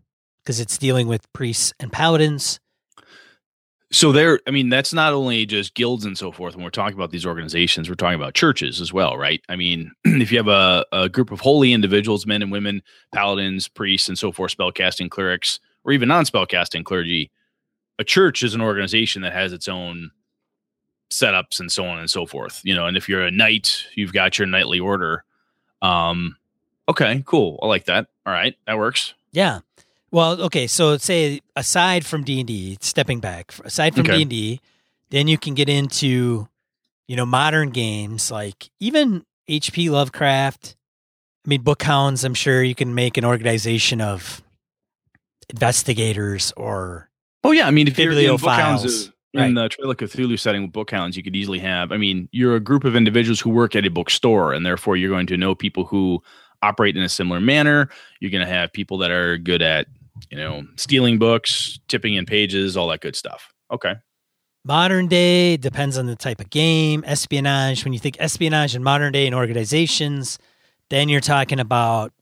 [0.43, 2.61] because it's dealing with priests and paladins.
[3.93, 6.55] So there, I mean, that's not only just guilds and so forth.
[6.55, 9.41] When we're talking about these organizations, we're talking about churches as well, right?
[9.49, 13.67] I mean, if you have a, a group of holy individuals, men and women, paladins,
[13.67, 17.33] priests, and so forth, spellcasting clerics, or even non-spellcasting clergy,
[17.99, 20.13] a church is an organization that has its own
[21.11, 22.61] setups and so on and so forth.
[22.63, 25.25] You know, and if you're a knight, you've got your knightly order.
[25.83, 26.37] Um,
[26.89, 27.59] okay, cool.
[27.61, 28.07] I like that.
[28.25, 29.15] All right, that works.
[29.33, 29.61] Yeah.
[30.13, 30.67] Well, okay.
[30.67, 34.61] So say aside from D and D, stepping back, aside from D and D,
[35.11, 36.49] then you can get into,
[37.07, 39.91] you know, modern games like even H.P.
[39.91, 40.77] Lovecraft.
[41.47, 42.25] I mean, Bookhounds.
[42.25, 44.43] I'm sure you can make an organization of
[45.49, 47.11] investigators or
[47.43, 49.49] Oh yeah, I mean if you're in bookhounds uh, right.
[49.49, 51.93] in the Trail of Cthulhu setting with bookhounds, you could easily have.
[51.93, 55.11] I mean, you're a group of individuals who work at a bookstore, and therefore you're
[55.11, 56.23] going to know people who
[56.63, 57.89] operate in a similar manner.
[58.21, 59.87] You're going to have people that are good at,
[60.31, 63.53] you know, stealing books, tipping in pages, all that good stuff.
[63.71, 63.95] Okay.
[64.65, 65.57] modern day.
[65.57, 67.05] Depends on the type of game.
[67.07, 67.85] Espionage.
[67.85, 70.39] When you think espionage in modern day and organizations,
[70.89, 72.13] then you're talking about.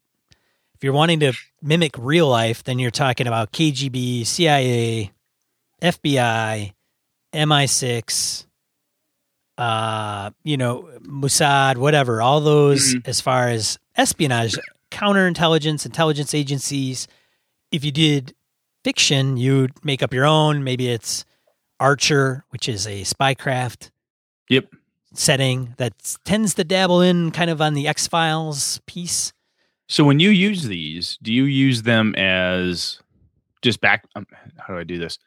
[0.74, 5.10] If you're wanting to mimic real life, then you're talking about KGB, CIA,
[5.82, 6.72] FBI,
[7.34, 8.46] MI6,
[9.58, 14.56] uh, you know, Mossad, whatever, all those as far as espionage,
[14.92, 17.08] counterintelligence, intelligence agencies.
[17.70, 18.34] If you did
[18.84, 20.64] fiction, you'd make up your own.
[20.64, 21.24] Maybe it's
[21.80, 23.90] Archer, which is a spycraft
[24.48, 24.72] Yep.
[25.14, 29.32] setting that tends to dabble in kind of on the X Files piece.
[29.88, 33.00] So when you use these, do you use them as
[33.62, 34.06] just back?
[34.14, 34.26] Um,
[34.58, 35.18] how do I do this?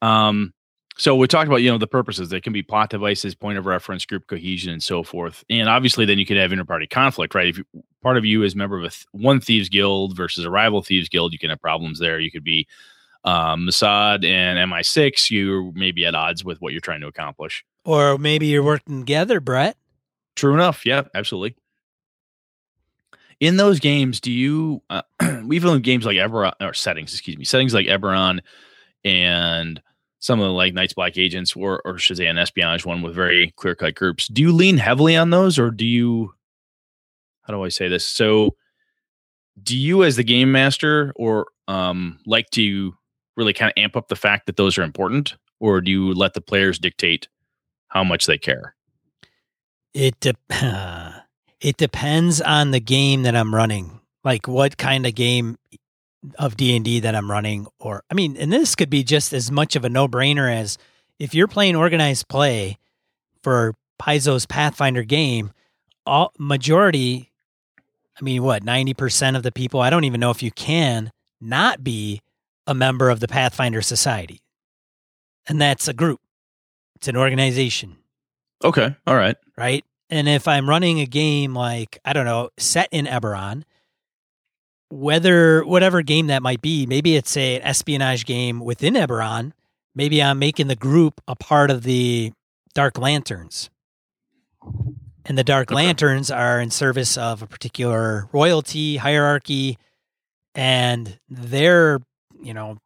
[0.00, 0.52] Um,
[0.96, 2.28] so we talked about you know the purposes.
[2.28, 5.44] They can be plot devices, point of reference, group cohesion, and so forth.
[5.48, 7.48] And obviously, then you could have interparty conflict, right?
[7.48, 7.64] If you,
[8.02, 10.82] part of you is a member of a th- one thieves guild versus a rival
[10.82, 12.20] thieves guild, you can have problems there.
[12.20, 12.66] You could be
[13.24, 15.30] um, Mossad and MI6.
[15.30, 17.64] You may be at odds with what you're trying to accomplish.
[17.84, 19.76] Or maybe you're working together, Brett.
[20.36, 20.86] True enough.
[20.86, 21.56] Yeah, absolutely.
[23.40, 25.02] In those games, do you uh,
[25.50, 28.40] even in games like Eberron or settings, excuse me, settings like Eberron
[29.04, 29.82] and
[30.22, 33.74] some of the like Night's Black Agents or or Shazam espionage one with very clear
[33.74, 34.28] cut groups.
[34.28, 36.32] Do you lean heavily on those or do you
[37.42, 38.06] how do I say this?
[38.06, 38.54] So
[39.60, 42.94] do you as the game master or um like to
[43.36, 46.34] really kind of amp up the fact that those are important or do you let
[46.34, 47.26] the players dictate
[47.88, 48.76] how much they care?
[49.92, 50.34] It de-
[51.60, 53.98] it depends on the game that I'm running.
[54.22, 55.58] Like what kind of game
[56.38, 59.76] of D&D that I'm running or I mean, and this could be just as much
[59.76, 60.78] of a no-brainer as
[61.18, 62.78] if you're playing organized play
[63.42, 65.52] for Paizo's Pathfinder game,
[66.06, 67.28] all majority
[68.20, 71.82] I mean, what, 90% of the people, I don't even know if you can not
[71.82, 72.20] be
[72.66, 74.40] a member of the Pathfinder Society.
[75.48, 76.20] And that's a group.
[76.96, 77.96] It's an organization
[78.64, 78.94] Okay.
[79.06, 79.36] All right.
[79.56, 79.84] right?
[80.10, 83.64] And if I'm running a game like, I don't know, set in Eberron,
[84.92, 89.52] whether whatever game that might be, maybe it's a, an espionage game within Eberron,
[89.94, 92.32] maybe I'm making the group a part of the
[92.74, 93.70] Dark Lanterns.
[95.24, 95.70] And the Dark.
[95.70, 99.78] Lanterns are in service of a particular royalty, hierarchy,
[100.54, 102.00] and they're,
[102.42, 102.76] you know,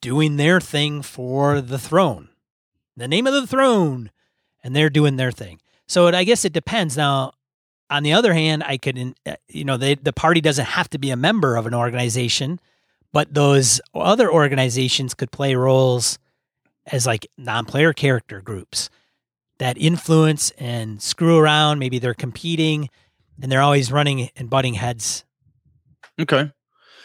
[0.00, 2.30] doing their thing for the throne,
[2.96, 4.10] the name of the throne,
[4.64, 5.60] and they're doing their thing.
[5.86, 6.96] So it, I guess it depends.
[6.96, 7.32] Now,
[7.90, 10.98] on the other hand, I could, uh, you know, they, the party doesn't have to
[10.98, 12.60] be a member of an organization,
[13.12, 16.18] but those other organizations could play roles
[16.86, 18.88] as like non-player character groups
[19.58, 21.80] that influence and screw around.
[21.80, 22.88] Maybe they're competing
[23.42, 25.24] and they're always running and butting heads.
[26.18, 26.52] Okay.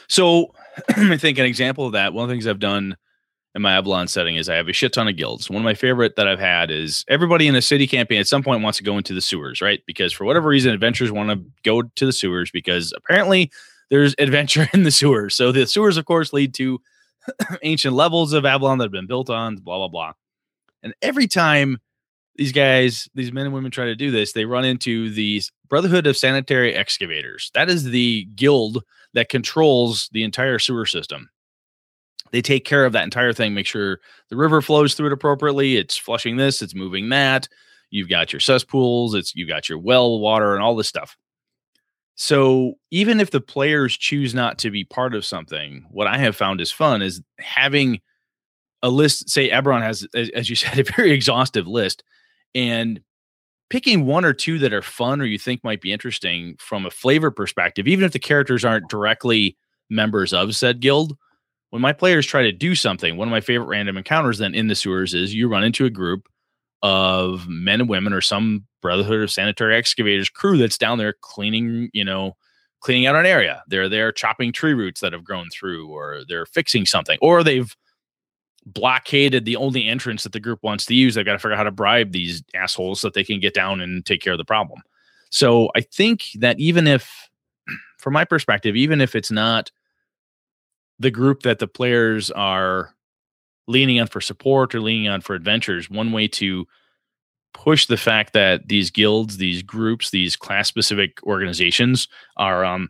[0.08, 0.54] So
[0.90, 2.96] I think an example of that, one of the things I've done
[3.56, 5.50] in my Avalon setting is I have a shit ton of guilds.
[5.50, 8.44] One of my favorite that I've had is everybody in a city campaign at some
[8.44, 9.82] point wants to go into the sewers, right?
[9.88, 13.50] Because for whatever reason, adventurers want to go to the sewers because apparently
[13.90, 15.36] there's adventure in the sewers.
[15.36, 16.82] So the sewers, of course, lead to
[17.64, 20.14] ancient levels of Avalon that have been built on, blah, blah, blah.
[20.84, 21.80] And every time
[22.36, 26.08] these guys, these men and women try to do this, they run into the Brotherhood
[26.08, 27.52] of Sanitary Excavators.
[27.54, 31.30] That is the guild that controls the entire sewer system.
[32.32, 35.78] They take care of that entire thing, make sure the river flows through it appropriately.
[35.78, 37.48] It's flushing this, it's moving that.
[37.92, 41.16] You've got your cesspools, it's you've got your well water and all this stuff.
[42.16, 46.36] So even if the players choose not to be part of something, what I have
[46.36, 48.02] found is fun is having
[48.82, 49.30] a list.
[49.30, 52.04] Say Eberron has, as you said, a very exhaustive list,
[52.54, 53.02] and
[53.70, 56.92] picking one or two that are fun or you think might be interesting from a
[56.92, 59.58] flavor perspective, even if the characters aren't directly
[59.90, 61.18] members of said guild,
[61.76, 64.68] when my players try to do something, one of my favorite random encounters then in
[64.68, 66.30] the sewers is you run into a group
[66.82, 71.90] of men and women or some brotherhood of sanitary excavators crew that's down there cleaning,
[71.92, 72.38] you know,
[72.80, 73.62] cleaning out an area.
[73.68, 77.76] They're there chopping tree roots that have grown through, or they're fixing something, or they've
[78.66, 81.16] blockaded the only entrance that the group wants to use.
[81.16, 83.54] They've got to figure out how to bribe these assholes so that they can get
[83.54, 84.80] down and take care of the problem.
[85.30, 87.30] So I think that even if,
[87.98, 89.72] from my perspective, even if it's not
[91.00, 92.94] the group that the players are
[93.68, 96.66] leaning on for support or leaning on for adventures, one way to
[97.54, 102.90] push the fact that these guilds, these groups, these class specific organizations are um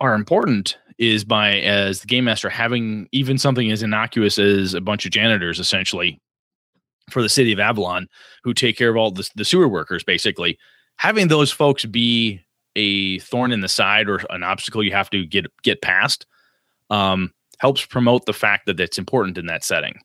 [0.00, 4.80] are important is by as the game master having even something as innocuous as a
[4.80, 6.20] bunch of janitors essentially
[7.10, 8.08] for the city of Avalon
[8.42, 10.58] who take care of all the, the sewer workers basically.
[10.96, 12.40] Having those folks be
[12.74, 16.26] a thorn in the side or an obstacle you have to get get past
[16.90, 20.00] um, helps promote the fact that it's important in that setting.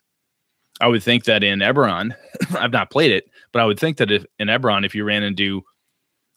[0.82, 2.16] I would think that in Eberron,
[2.58, 5.24] I've not played it, but I would think that if in Eberron, if you ran
[5.24, 5.62] into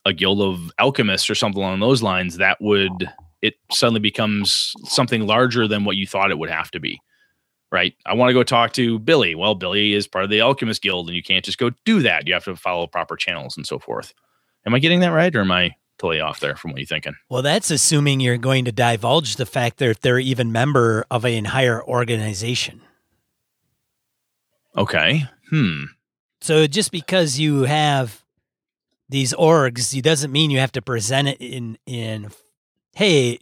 [0.05, 3.11] a guild of alchemists or something along those lines, that would
[3.43, 7.01] it suddenly becomes something larger than what you thought it would have to be.
[7.73, 7.95] Right.
[8.07, 9.35] I want to go talk to Billy.
[9.35, 12.27] Well, Billy is part of the Alchemist Guild, and you can't just go do that.
[12.27, 14.15] You have to follow proper channels and so forth.
[14.65, 17.15] Am I getting that right, or am I totally off there from what you're thinking.
[17.29, 21.33] Well, that's assuming you're going to divulge the fact that they're even member of an
[21.33, 22.83] entire organization.
[24.77, 25.25] Okay.
[25.51, 25.85] Hmm.
[26.41, 28.23] So just because you have
[29.09, 32.31] these orgs, it doesn't mean you have to present it in in
[32.95, 33.39] hey,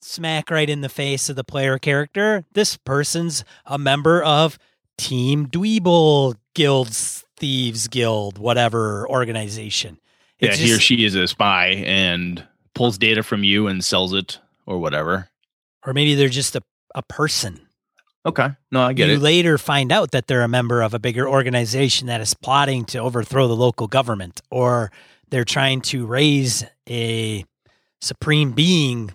[0.00, 2.44] smack right in the face of the player character.
[2.52, 4.58] This person's a member of
[4.96, 9.98] Team Dweeble Guilds Thieves Guild, whatever organization.
[10.40, 12.44] Yeah, just, he or she is a spy and
[12.74, 15.28] pulls data from you and sells it or whatever.
[15.86, 16.62] Or maybe they're just a,
[16.94, 17.60] a person.
[18.26, 18.48] Okay.
[18.70, 19.16] No, I get you it.
[19.16, 22.86] You later find out that they're a member of a bigger organization that is plotting
[22.86, 24.90] to overthrow the local government, or
[25.28, 27.44] they're trying to raise a
[28.00, 29.12] supreme being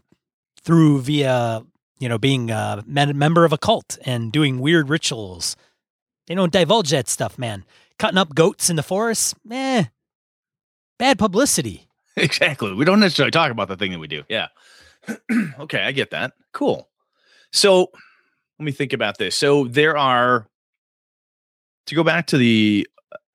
[0.61, 1.63] through via,
[1.99, 5.55] you know, being a member of a cult and doing weird rituals.
[6.27, 7.65] They don't divulge that stuff, man.
[7.97, 9.85] Cutting up goats in the forest, eh,
[10.99, 11.85] bad publicity.
[12.17, 12.73] Exactly.
[12.73, 14.23] We don't necessarily talk about the thing that we do.
[14.27, 14.47] Yeah.
[15.59, 16.33] okay, I get that.
[16.51, 16.89] Cool.
[17.53, 17.91] So
[18.59, 19.37] let me think about this.
[19.37, 20.45] So there are
[21.85, 22.85] to go back to the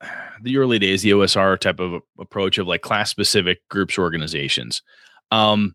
[0.43, 4.83] the early days, the OSR type of approach of like class specific groups organizations.
[5.31, 5.75] Um,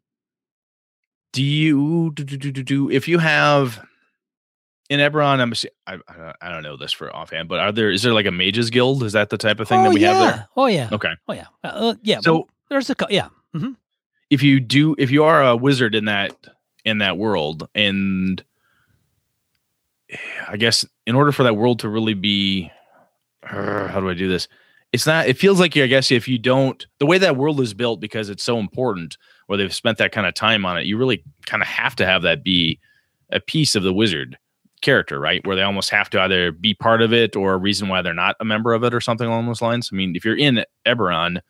[1.33, 3.83] do you do, do, do, do if you have
[4.89, 5.53] in Eberron, I'm
[5.87, 8.69] I, I don't know this for offhand, but are there is there like a mages
[8.69, 9.03] guild?
[9.03, 10.13] Is that the type of thing oh, that we yeah.
[10.13, 10.47] have there?
[10.57, 10.89] Oh yeah.
[10.91, 11.13] Okay.
[11.27, 11.45] Oh yeah.
[11.63, 12.19] Uh, uh yeah.
[12.21, 13.29] So there's a yeah.
[13.55, 13.73] Mm-hmm.
[14.29, 16.35] If you do, if you are a wizard in that
[16.85, 18.43] in that world, and
[20.47, 22.71] I guess in order for that world to really be,
[23.47, 24.47] uh, how do I do this?
[24.91, 25.27] It's not.
[25.27, 27.99] It feels like you, I guess if you don't, the way that world is built
[27.99, 31.23] because it's so important, where they've spent that kind of time on it, you really
[31.45, 32.79] kind of have to have that be
[33.31, 34.35] a piece of the wizard
[34.81, 35.45] character, right?
[35.45, 38.13] Where they almost have to either be part of it or a reason why they're
[38.13, 39.89] not a member of it or something along those lines.
[39.91, 41.41] I mean, if you're in Eberron,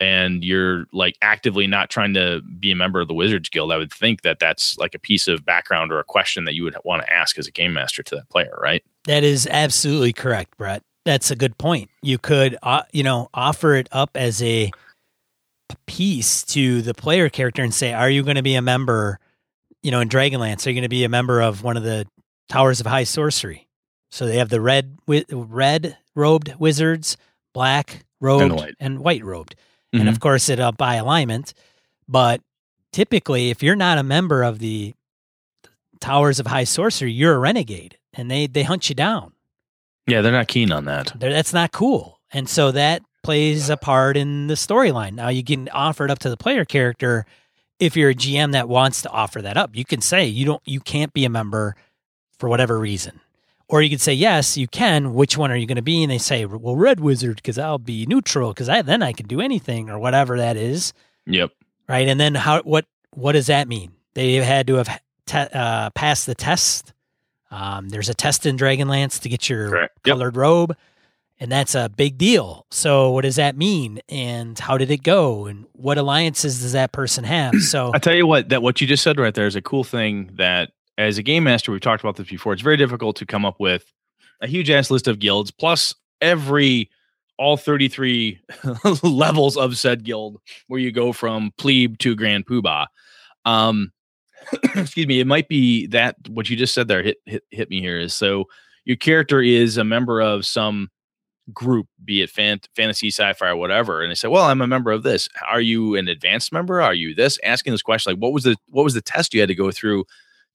[0.00, 3.76] and you're like actively not trying to be a member of the Wizards Guild, I
[3.76, 6.76] would think that that's like a piece of background or a question that you would
[6.84, 8.84] want to ask as a game master to that player, right?
[9.04, 10.82] That is absolutely correct, Brett.
[11.04, 11.90] That's a good point.
[12.02, 14.70] You could, uh, you know, offer it up as a
[15.86, 19.18] piece to the player character and say, "Are you going to be a member?"
[19.82, 22.06] You know, in Dragonlance, are you going to be a member of one of the
[22.48, 23.68] Towers of High Sorcery?
[24.10, 27.16] So they have the red, red robed wizards,
[27.52, 29.54] black robed, and white, and white robed,
[29.92, 30.00] mm-hmm.
[30.00, 31.52] and of course it uh, by alignment.
[32.08, 32.40] But
[32.92, 34.94] typically, if you're not a member of the
[36.00, 39.32] Towers of High Sorcery, you're a renegade, and they they hunt you down.
[40.06, 41.12] Yeah, they're not keen on that.
[41.14, 45.12] They're, that's not cool, and so that plays a part in the storyline.
[45.12, 47.26] Now you can offer it up to the player character
[47.78, 49.76] if you're a GM that wants to offer that up.
[49.76, 51.76] You can say you don't you can't be a member
[52.38, 53.20] for whatever reason.
[53.68, 55.12] Or you could say yes, you can.
[55.12, 56.02] Which one are you going to be?
[56.02, 59.26] And they say, well, Red Wizard because I'll be neutral because I then I can
[59.26, 60.94] do anything or whatever that is.
[61.26, 61.50] Yep.
[61.86, 62.08] Right.
[62.08, 63.92] And then how what what does that mean?
[64.14, 66.94] They had to have te- uh, passed the test.
[67.50, 70.76] Um, there's a test in Dragonlance to get your colored robe
[71.40, 72.66] and that's a big deal.
[72.70, 76.92] So, what does that mean, and how did it go, and what alliances does that
[76.92, 77.54] person have?
[77.56, 79.84] So, I tell you what, that what you just said right there is a cool
[79.84, 80.30] thing.
[80.34, 82.52] That as a game master, we've talked about this before.
[82.52, 83.90] It's very difficult to come up with
[84.42, 86.90] a huge ass list of guilds plus every
[87.38, 88.40] all 33
[89.02, 92.86] levels of said guild where you go from plebe to grand poobah.
[93.44, 93.92] Um,
[94.74, 97.80] excuse me, it might be that what you just said there hit, hit hit me
[97.80, 98.46] here is so
[98.84, 100.90] your character is a member of some
[101.52, 104.90] group, be it fan- fantasy, sci-fi, or whatever, and they say, "Well, I'm a member
[104.90, 105.28] of this.
[105.50, 106.80] Are you an advanced member?
[106.80, 109.40] Are you this?" Asking this question, like, what was the what was the test you
[109.40, 110.04] had to go through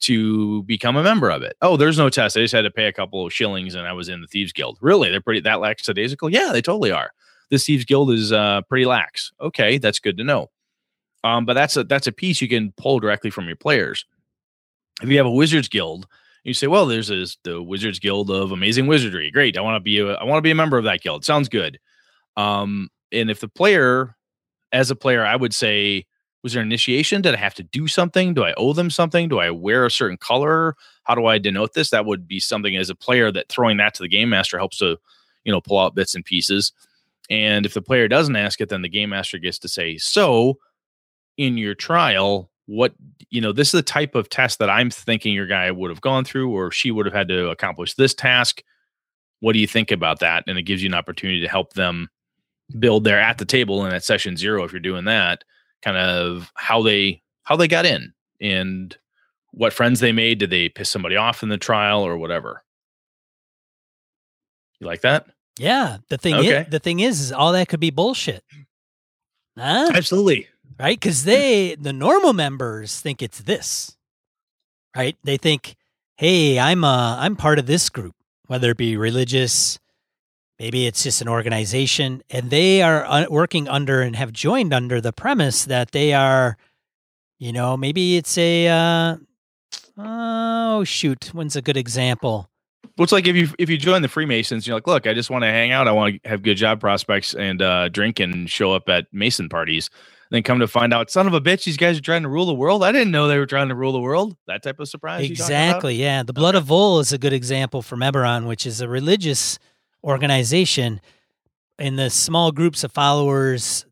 [0.03, 1.55] to become a member of it?
[1.61, 2.37] Oh, there's no test.
[2.37, 4.53] I just had to pay a couple of shillings, and I was in the Thieves
[4.53, 4.77] Guild.
[4.81, 6.29] Really, they're pretty that lackadaisical?
[6.29, 7.11] Yeah, they totally are.
[7.49, 9.31] This Thieves Guild is uh, pretty lax.
[9.41, 10.49] Okay, that's good to know.
[11.23, 14.05] Um, but that's a that's a piece you can pull directly from your players.
[15.01, 16.07] If you have a Wizards Guild
[16.43, 19.31] you say, well, there's this, the Wizards Guild of Amazing Wizardry.
[19.31, 19.57] Great.
[19.57, 21.23] I want to be a, I want to be a member of that guild.
[21.23, 21.79] Sounds good.
[22.35, 24.15] Um, and if the player,
[24.71, 26.05] as a player, I would say,
[26.43, 27.21] was there initiation?
[27.21, 28.33] Did I have to do something?
[28.33, 29.29] Do I owe them something?
[29.29, 30.75] Do I wear a certain color?
[31.03, 31.89] How do I denote this?
[31.89, 34.77] That would be something as a player that throwing that to the game master helps
[34.79, 34.97] to,
[35.45, 36.73] you know, pull out bits and pieces.
[37.29, 40.59] And if the player doesn't ask it, then the game master gets to say, so
[41.37, 42.93] in your trial, what
[43.29, 46.01] you know this is the type of test that i'm thinking your guy would have
[46.01, 48.63] gone through or she would have had to accomplish this task
[49.41, 52.07] what do you think about that and it gives you an opportunity to help them
[52.79, 55.43] build there at the table and at session zero if you're doing that
[55.83, 58.97] kind of how they how they got in and
[59.51, 62.63] what friends they made did they piss somebody off in the trial or whatever
[64.79, 65.25] you like that
[65.59, 66.61] yeah the thing okay.
[66.61, 68.43] is, the thing is is all that could be bullshit
[69.57, 69.91] huh?
[69.93, 70.47] absolutely
[70.79, 70.99] right?
[70.99, 73.95] Because they, the normal members, think it's this,
[74.95, 75.15] right?
[75.23, 75.75] They think,
[76.17, 78.15] hey, I'm uh, I'm part of this group,
[78.47, 79.79] whether it be religious,
[80.63, 85.01] maybe it's just an organization, and they are uh, working under and have joined under
[85.01, 86.55] the premise that they are,
[87.37, 89.17] you know, maybe it's a, uh,
[89.97, 92.49] oh shoot, when's a good example?
[92.97, 95.29] Well, it's like if you if you join the Freemasons, you're like, look, I just
[95.29, 95.89] want to hang out.
[95.89, 99.49] I want to have good job prospects and uh, drink and show up at Mason
[99.49, 99.89] parties
[100.33, 102.47] then come to find out, son of a bitch, these guys are trying to rule
[102.47, 102.83] the world.
[102.83, 104.35] I didn't know they were trying to rule the world.
[104.47, 105.29] That type of surprise.
[105.29, 105.93] Exactly.
[105.93, 106.23] Yeah.
[106.23, 106.61] The Blood okay.
[106.63, 109.59] of Vol is a good example from Eberron, which is a religious
[110.03, 111.01] organization.
[111.79, 113.85] In the small groups of followers,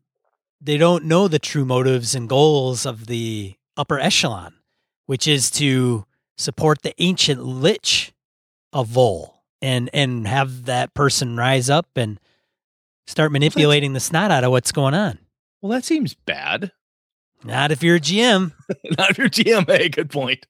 [0.60, 4.54] they don't know the true motives and goals of the upper echelon,
[5.06, 6.04] which is to
[6.36, 8.12] support the ancient lich
[8.72, 12.18] of Vol and and have that person rise up and
[13.06, 15.18] start manipulating the snot out of what's going on.
[15.60, 16.72] Well, that seems bad.
[17.44, 18.52] Not if you're a GM.
[18.98, 19.66] Not if you're GM.
[19.66, 20.46] Hey, good point.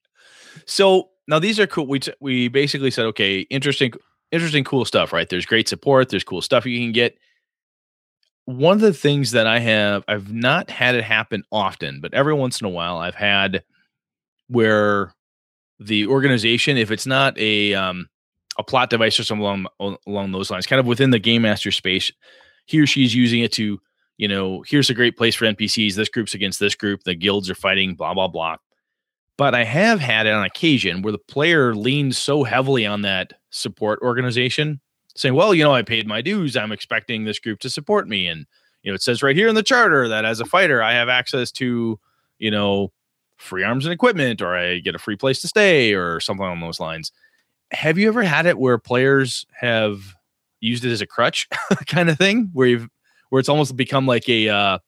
[0.66, 1.86] So now these are cool.
[1.86, 3.92] We t- we basically said, okay, interesting,
[4.32, 5.12] interesting, cool stuff.
[5.12, 5.28] Right?
[5.28, 6.08] There's great support.
[6.08, 7.16] There's cool stuff you can get.
[8.44, 12.34] One of the things that I have, I've not had it happen often, but every
[12.34, 13.62] once in a while, I've had
[14.48, 15.14] where
[15.78, 18.08] the organization, if it's not a um,
[18.58, 19.44] a plot device or something
[19.78, 22.10] along along those lines, kind of within the game master space,
[22.66, 23.80] he or she's using it to
[24.18, 25.94] you know, here's a great place for NPCs.
[25.94, 27.02] This group's against this group.
[27.02, 28.56] The guilds are fighting, blah, blah, blah.
[29.42, 33.32] But I have had it on occasion where the player leans so heavily on that
[33.50, 34.80] support organization,
[35.16, 36.56] saying, well, you know, I paid my dues.
[36.56, 38.28] I'm expecting this group to support me.
[38.28, 38.46] And,
[38.84, 41.08] you know, it says right here in the charter that as a fighter, I have
[41.08, 41.98] access to,
[42.38, 42.92] you know,
[43.36, 46.60] free arms and equipment, or I get a free place to stay, or something along
[46.60, 47.10] those lines.
[47.72, 50.14] Have you ever had it where players have
[50.60, 51.48] used it as a crutch
[51.88, 52.88] kind of thing where you've
[53.30, 54.78] where it's almost become like a uh,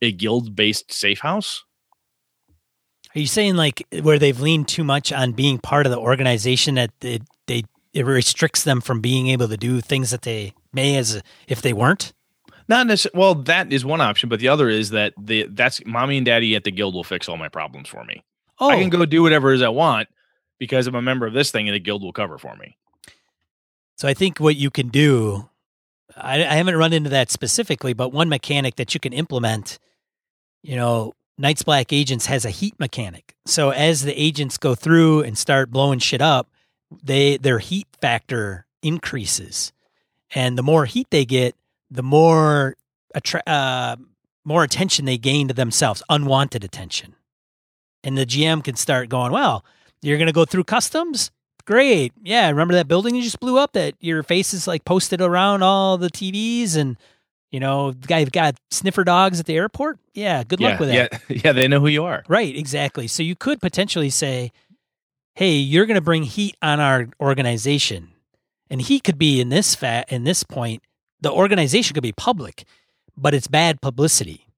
[0.00, 1.64] a guild based safe house.
[3.16, 6.74] Are you saying like where they've leaned too much on being part of the organization
[6.74, 7.64] that they, they
[7.94, 11.72] it restricts them from being able to do things that they may as if they
[11.72, 12.12] weren't?
[12.68, 13.18] Not necessarily.
[13.18, 16.54] Well, that is one option, but the other is that the that's mommy and daddy
[16.56, 18.22] at the guild will fix all my problems for me.
[18.60, 18.98] Oh, I can oh.
[18.98, 20.08] go do whatever it is I want
[20.58, 22.76] because I'm a member of this thing, and the guild will cover for me.
[23.96, 25.48] So I think what you can do,
[26.14, 29.78] I, I haven't run into that specifically, but one mechanic that you can implement,
[30.62, 33.34] you know, Night's Black Agents has a heat mechanic.
[33.46, 36.48] So as the agents go through and start blowing shit up,
[37.02, 39.72] they their heat factor increases,
[40.34, 41.54] and the more heat they get,
[41.90, 42.76] the more
[43.14, 43.96] attra- uh,
[44.44, 47.14] more attention they gain to themselves, unwanted attention,
[48.04, 49.64] and the GM can start going, well.
[50.02, 51.32] You're going to go through customs?
[51.66, 52.12] great.
[52.22, 55.62] Yeah, remember that building you just blew up that your face is like posted around
[55.62, 56.96] all the TVs and
[57.56, 59.98] you know, the guy got sniffer dogs at the airport?
[60.12, 61.22] Yeah, good luck with that.
[61.26, 62.22] Yeah, yeah, they know who you are.
[62.28, 63.08] Right, exactly.
[63.08, 64.52] So you could potentially say,
[65.34, 68.10] "Hey, you're going to bring heat on our organization."
[68.68, 70.82] And heat could be in this fat in this point,
[71.22, 72.64] the organization could be public,
[73.16, 74.48] but it's bad publicity.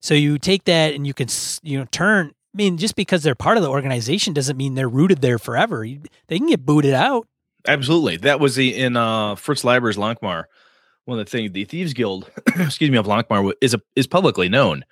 [0.00, 1.26] So you take that and you can
[1.64, 4.88] you know turn I mean, just because they're part of the organization doesn't mean they're
[4.88, 5.84] rooted there forever.
[6.28, 7.26] They can get booted out.
[7.66, 8.16] Absolutely.
[8.18, 10.44] That was the in uh, Fritz Leiber's Lankhmar.
[11.06, 14.48] One of the things the Thieves Guild, excuse me, of Lankhmar is a, is publicly
[14.48, 14.84] known,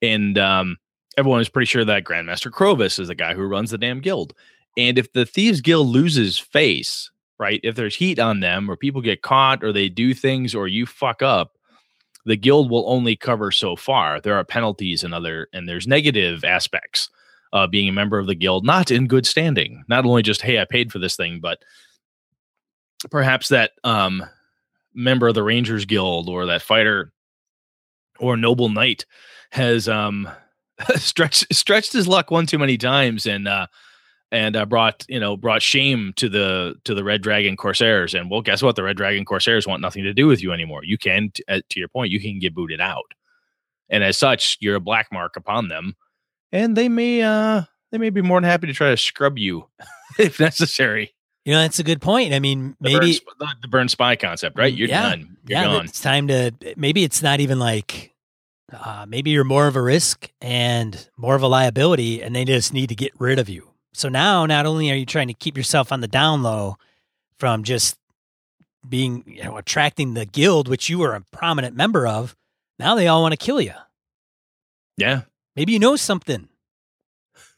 [0.00, 0.76] and um,
[1.16, 4.34] everyone is pretty sure that Grandmaster Krovas is the guy who runs the damn guild.
[4.76, 7.60] And if the Thieves Guild loses face, right?
[7.64, 10.86] If there's heat on them, or people get caught, or they do things, or you
[10.86, 11.56] fuck up,
[12.24, 14.20] the guild will only cover so far.
[14.20, 17.10] There are penalties and other, and there's negative aspects
[17.52, 19.82] of being a member of the guild, not in good standing.
[19.88, 21.62] Not only just, hey, I paid for this thing, but
[23.10, 24.24] perhaps that um,
[24.98, 27.12] member of the Rangers Guild or that fighter
[28.18, 29.06] or noble knight
[29.52, 30.28] has um,
[30.96, 33.66] stretched stretched his luck one too many times and uh,
[34.30, 38.14] and uh, brought you know brought shame to the to the Red Dragon Corsairs.
[38.14, 38.76] And well, guess what?
[38.76, 40.84] The Red Dragon Corsairs want nothing to do with you anymore.
[40.84, 43.14] You can, t- uh, to your point, you can get booted out,
[43.88, 45.94] and as such, you're a black mark upon them,
[46.52, 49.68] and they may uh they may be more than happy to try to scrub you
[50.18, 51.14] if necessary.
[51.48, 52.34] You know, that's a good point.
[52.34, 54.70] I mean, maybe the burn, the burn spy concept, right?
[54.70, 55.38] You're yeah, done.
[55.46, 55.84] You're yeah, gone.
[55.86, 56.52] it's time to.
[56.76, 58.14] Maybe it's not even like.
[58.70, 62.74] Uh, maybe you're more of a risk and more of a liability, and they just
[62.74, 63.70] need to get rid of you.
[63.94, 66.76] So now, not only are you trying to keep yourself on the down low
[67.38, 67.96] from just
[68.86, 72.36] being, you know, attracting the guild, which you were a prominent member of,
[72.78, 73.72] now they all want to kill you.
[74.98, 75.22] Yeah.
[75.56, 76.50] Maybe you know something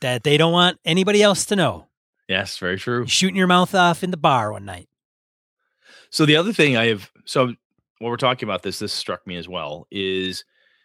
[0.00, 1.88] that they don't want anybody else to know.
[2.30, 3.08] Yes, very true.
[3.08, 4.88] Shooting your mouth off in the bar one night.
[6.10, 7.46] So the other thing I have, so
[7.98, 10.44] while we're talking about this, this struck me as well is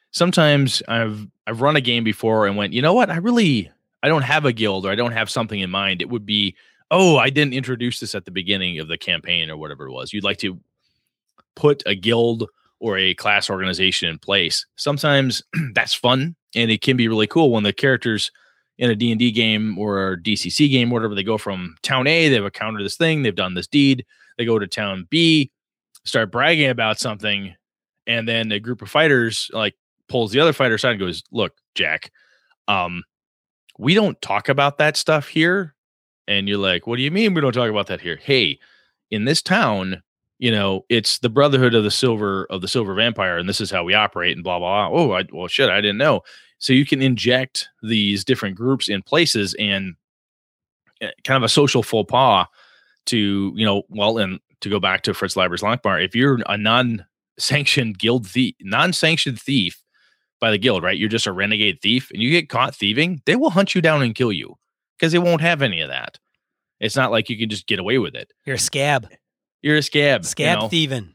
[0.10, 3.72] sometimes I've I've run a game before and went, you know what, I really
[4.02, 6.02] I don't have a guild or I don't have something in mind.
[6.02, 6.56] It would be,
[6.90, 10.14] oh, I didn't introduce this at the beginning of the campaign or whatever it was.
[10.14, 10.60] You'd like to
[11.56, 14.66] put a guild or a class organization in place.
[14.78, 15.44] Sometimes
[15.76, 18.32] that's fun and it can be really cool when the characters
[18.78, 22.84] in a D&D game or DCC game, whatever, they go from town A, they've encountered
[22.84, 24.06] this thing, they've done this deed,
[24.38, 25.52] they go to town B,
[26.04, 27.56] start bragging about something,
[28.08, 29.76] and then a group of fighters like
[30.08, 32.12] pulls the other fighter aside and goes, "Look, Jack,
[32.68, 33.04] um,
[33.78, 35.74] we don't talk about that stuff here."
[36.28, 38.60] And you're like, "What do you mean we don't talk about that here?" Hey,
[39.10, 40.04] in this town,
[40.38, 43.72] you know, it's the Brotherhood of the Silver of the Silver Vampire, and this is
[43.72, 44.90] how we operate, and blah blah.
[44.90, 45.00] blah.
[45.00, 46.22] Oh, I, well, shit, I didn't know.
[46.66, 49.94] So you can inject these different groups in places and
[51.00, 52.48] eh, kind of a social faux pas
[53.06, 56.58] to, you know, well, and to go back to Fritz Leiber's Lankhmar, if you're a
[56.58, 59.84] non-sanctioned guild thief, non-sanctioned thief
[60.42, 60.98] by the guild, right?
[60.98, 64.02] You're just a renegade thief and you get caught thieving, they will hunt you down
[64.02, 64.56] and kill you
[64.98, 66.18] because they won't have any of that.
[66.80, 68.34] It's not like you can just get away with it.
[68.44, 69.08] You're a scab.
[69.62, 70.26] You're a scab.
[70.26, 70.70] Scab you know?
[70.70, 71.14] thieving.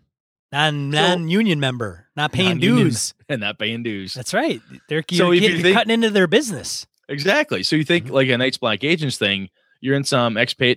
[0.52, 3.14] Non non union member, not paying dues.
[3.28, 4.14] and not paying dues.
[4.14, 4.60] That's right.
[4.88, 6.86] They're So you're, you getting- think- cutting into their business.
[7.08, 7.62] Exactly.
[7.62, 8.10] So you think Mhm.
[8.10, 9.48] like a Night's Black Agents thing,
[9.80, 10.76] you're in some expat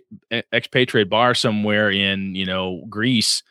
[0.53, 3.43] expatriate bar somewhere in, you know, Greece,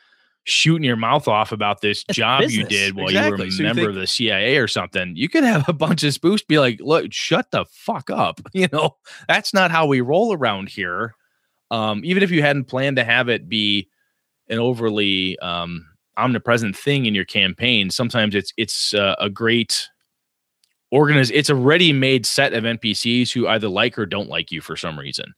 [0.44, 3.30] shooting your mouth off about this It's job you did while Exactly.
[3.30, 5.14] you were a So you member think- of the CIA or something.
[5.16, 8.40] You could have a bunch of spoofs be like, look, shut the fuck up.
[8.52, 8.96] You know,
[9.28, 11.14] that's not how we roll around here.
[11.70, 13.88] Um, even if you hadn't planned to have it be
[14.48, 15.86] an overly um
[16.16, 19.88] omnipresent thing in your campaign, sometimes it's it's uh, a great
[20.90, 24.76] organize it's a ready-made set of npcs who either like or don't like you for
[24.76, 25.32] some reason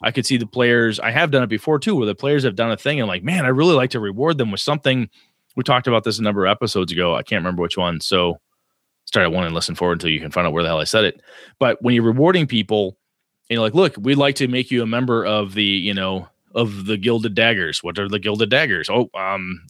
[0.00, 2.56] i could see the players i have done it before too where the players have
[2.56, 5.06] done a thing and like man i really like to reward them with something
[5.54, 8.40] we talked about this a number of episodes ago i can't remember which one so
[9.10, 10.84] start at one and listen forward until you can find out where the hell I
[10.84, 11.20] said it.
[11.58, 12.96] But when you're rewarding people,
[13.48, 16.28] and you're like, look, we'd like to make you a member of the, you know,
[16.54, 17.82] of the Gilded Daggers.
[17.82, 18.88] What are the Gilded Daggers?
[18.88, 19.66] Oh, um,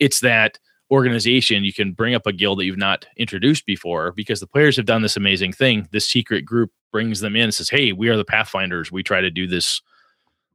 [0.00, 0.58] it's that
[0.90, 1.62] organization.
[1.62, 4.86] You can bring up a guild that you've not introduced before because the players have
[4.86, 5.86] done this amazing thing.
[5.92, 8.90] This secret group brings them in and says, Hey, we are the Pathfinders.
[8.90, 9.80] We try to do this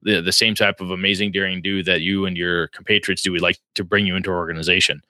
[0.01, 3.31] the, the same type of amazing daring do that you and your compatriots do.
[3.31, 5.01] We'd like to bring you into our organization.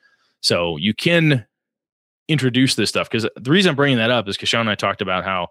[0.42, 1.46] So you can
[2.28, 4.76] introduce this stuff because the reason I'm bringing that up is because Sean and I
[4.76, 5.50] talked about how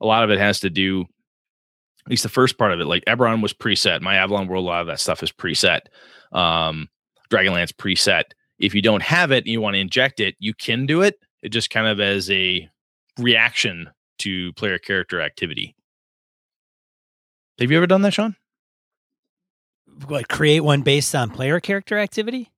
[0.00, 3.04] a lot of it has to do, at least the first part of it, like
[3.04, 4.00] Eberron was preset.
[4.00, 5.82] My Avalon World, a lot of that stuff is preset.
[6.32, 6.88] Um,
[7.30, 8.24] Dragonlance preset.
[8.58, 11.18] If you don't have it and you want to inject it, you can do it.
[11.42, 12.68] It just kind of as a
[13.18, 15.74] reaction to player character activity.
[17.58, 18.36] Have you ever done that, Sean?
[20.06, 22.50] What create one based on player character activity?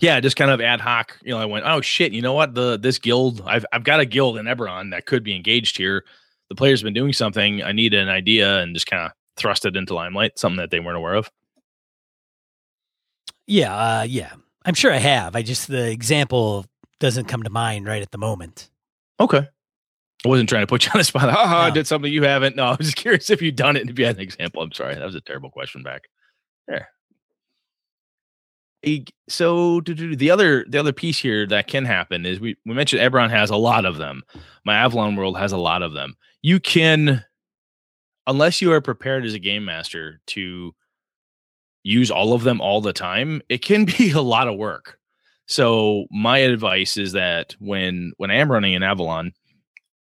[0.00, 1.18] yeah, just kind of ad hoc.
[1.22, 2.54] You know, I went, oh shit, you know what?
[2.54, 6.04] The this guild, I've I've got a guild in Eberron that could be engaged here.
[6.48, 7.62] The player's been doing something.
[7.62, 10.80] I need an idea and just kind of thrust it into limelight, something that they
[10.80, 11.30] weren't aware of.
[13.50, 14.32] Yeah, uh, yeah.
[14.64, 15.34] I'm sure I have.
[15.34, 16.66] I just the example
[16.98, 18.70] doesn't come to mind right at the moment.
[19.18, 19.48] Okay.
[20.24, 21.24] I wasn't trying to put you on the spot.
[21.24, 21.56] Oh, no.
[21.56, 22.56] I did something you haven't.
[22.56, 24.62] No, I was just curious if you'd done it and if you had an example.
[24.62, 24.94] I'm sorry.
[24.94, 26.02] That was a terrible question back.
[26.68, 26.88] There
[29.28, 33.30] so the other the other piece here that can happen is we, we mentioned Eberron
[33.30, 34.22] has a lot of them.
[34.64, 36.16] My Avalon world has a lot of them.
[36.42, 37.24] You can
[38.26, 40.74] unless you are prepared as a game master to
[41.82, 44.98] use all of them all the time, it can be a lot of work.
[45.46, 49.32] So my advice is that when when I am running an Avalon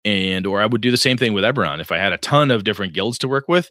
[0.05, 2.51] and or I would do the same thing with Eberron if I had a ton
[2.51, 3.71] of different guilds to work with,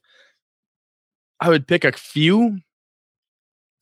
[1.40, 2.60] I would pick a few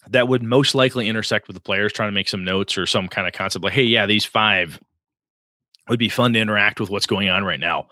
[0.09, 3.07] that would most likely intersect with the players trying to make some notes or some
[3.07, 4.79] kind of concept like, hey, yeah, these five
[5.89, 7.87] would be fun to interact with what's going on right now.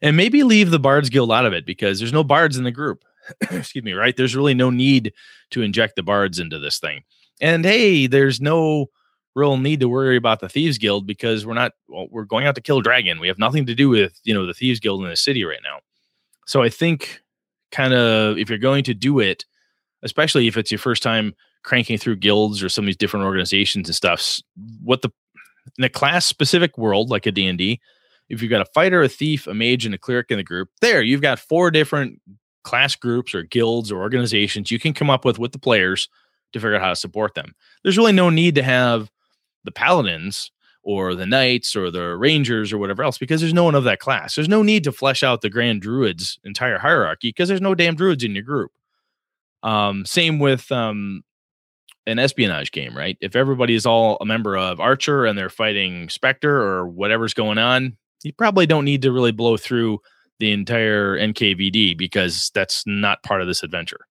[0.00, 2.70] And maybe leave the Bards Guild out of it because there's no bards in the
[2.70, 3.04] group.
[3.50, 4.16] Excuse me, right?
[4.16, 5.12] There's really no need
[5.50, 7.02] to inject the bards into this thing.
[7.40, 8.86] And hey, there's no
[9.34, 12.54] real need to worry about the Thieves Guild because we're not well, we're going out
[12.56, 13.20] to kill a dragon.
[13.20, 15.60] We have nothing to do with, you know, the Thieves Guild in the city right
[15.62, 15.78] now.
[16.46, 17.22] So I think
[17.70, 19.44] kind of if you're going to do it,
[20.02, 23.88] especially if it's your first time cranking through guilds or some of these different organizations
[23.88, 24.40] and stuff
[24.82, 25.10] what the
[25.78, 27.80] in a class specific world like a d&d
[28.28, 30.70] if you've got a fighter a thief a mage and a cleric in the group
[30.80, 32.20] there you've got four different
[32.62, 36.08] class groups or guilds or organizations you can come up with with the players
[36.52, 37.54] to figure out how to support them.
[37.82, 39.10] There's really no need to have
[39.64, 40.50] the paladins
[40.82, 44.00] or the knights or the rangers or whatever else because there's no one of that
[44.00, 44.34] class.
[44.34, 47.94] There's no need to flesh out the grand druids entire hierarchy because there's no damn
[47.94, 48.72] druids in your group.
[49.62, 51.22] Um, same with um,
[52.06, 53.18] an espionage game, right?
[53.20, 57.58] If everybody is all a member of Archer and they're fighting Spectre or whatever's going
[57.58, 60.00] on, you probably don't need to really blow through
[60.40, 64.06] the entire NKVD because that's not part of this adventure.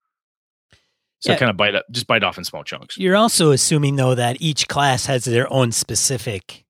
[1.19, 1.37] So yeah.
[1.37, 2.97] kind of bite up, just bite off in small chunks.
[2.97, 6.63] You're also assuming though that each class has their own specific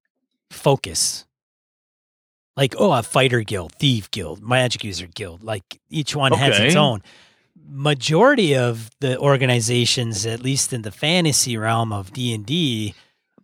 [0.49, 1.25] focus.
[2.57, 5.43] Like, oh, a fighter guild, thief guild, magic user guild.
[5.43, 6.41] Like each one okay.
[6.41, 7.03] has its own
[7.69, 12.95] majority of the organizations, at least in the fantasy realm of D and D,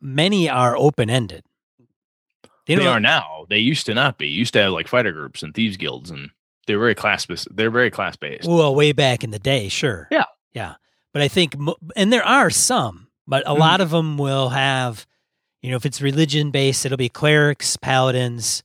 [0.02, 1.44] many are open ended.
[2.68, 3.46] They, they are now.
[3.50, 4.28] They used to not be.
[4.28, 6.32] used to have like fighter groups and thieves guilds, and
[6.68, 7.26] they're very class.
[7.26, 7.48] Based.
[7.52, 8.48] They're very class based.
[8.48, 10.08] Well, way back in the day, sure.
[10.12, 10.76] Yeah, yeah.
[11.14, 11.56] But I think,
[11.96, 15.06] and there are some, but a mm lot of them will have,
[15.62, 18.64] you know, if it's religion based, it'll be clerics, paladins,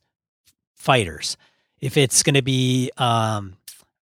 [0.75, 1.37] fighters.
[1.79, 3.55] If it's going to be um,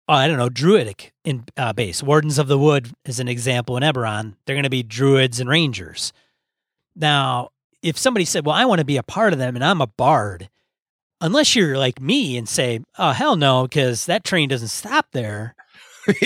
[0.09, 2.03] oh, I don't know, druidic in uh, base.
[2.03, 4.35] Wardens of the Wood is an example in Eberron.
[4.45, 6.13] They're going to be druids and rangers.
[6.95, 7.51] Now,
[7.83, 9.87] if somebody said, "Well, I want to be a part of them and I'm a
[9.87, 10.49] bard,"
[11.21, 15.55] unless you're like me and say, "Oh, hell no," because that train doesn't stop there.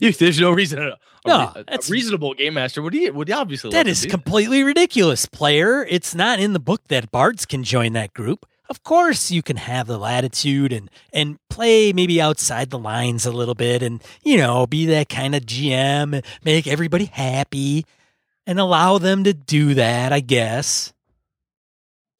[0.00, 0.80] yeah, there's no reason.
[0.80, 5.26] A, no, a, a reasonable game master would he would obviously that is completely ridiculous.
[5.26, 9.42] Player, it's not in the book that bards can join that group of course you
[9.42, 14.02] can have the latitude and and play maybe outside the lines a little bit and
[14.22, 17.84] you know be that kind of GM and make everybody happy
[18.46, 20.92] and allow them to do that I guess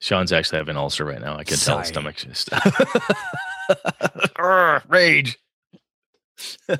[0.01, 1.75] Sean's actually having an ulcer right now I can Sorry.
[1.75, 2.51] tell his stomach's just
[4.89, 5.39] rage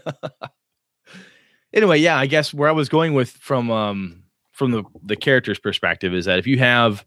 [1.73, 4.23] anyway yeah I guess where I was going with from um
[4.53, 7.05] from the the character's perspective is that if you have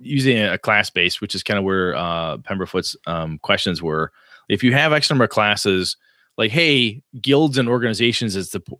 [0.00, 4.12] using a class base, which is kind of where uh, Pemberfoot's um, questions were.
[4.48, 5.96] If you have X number of classes,
[6.36, 8.34] like hey, guilds and organizations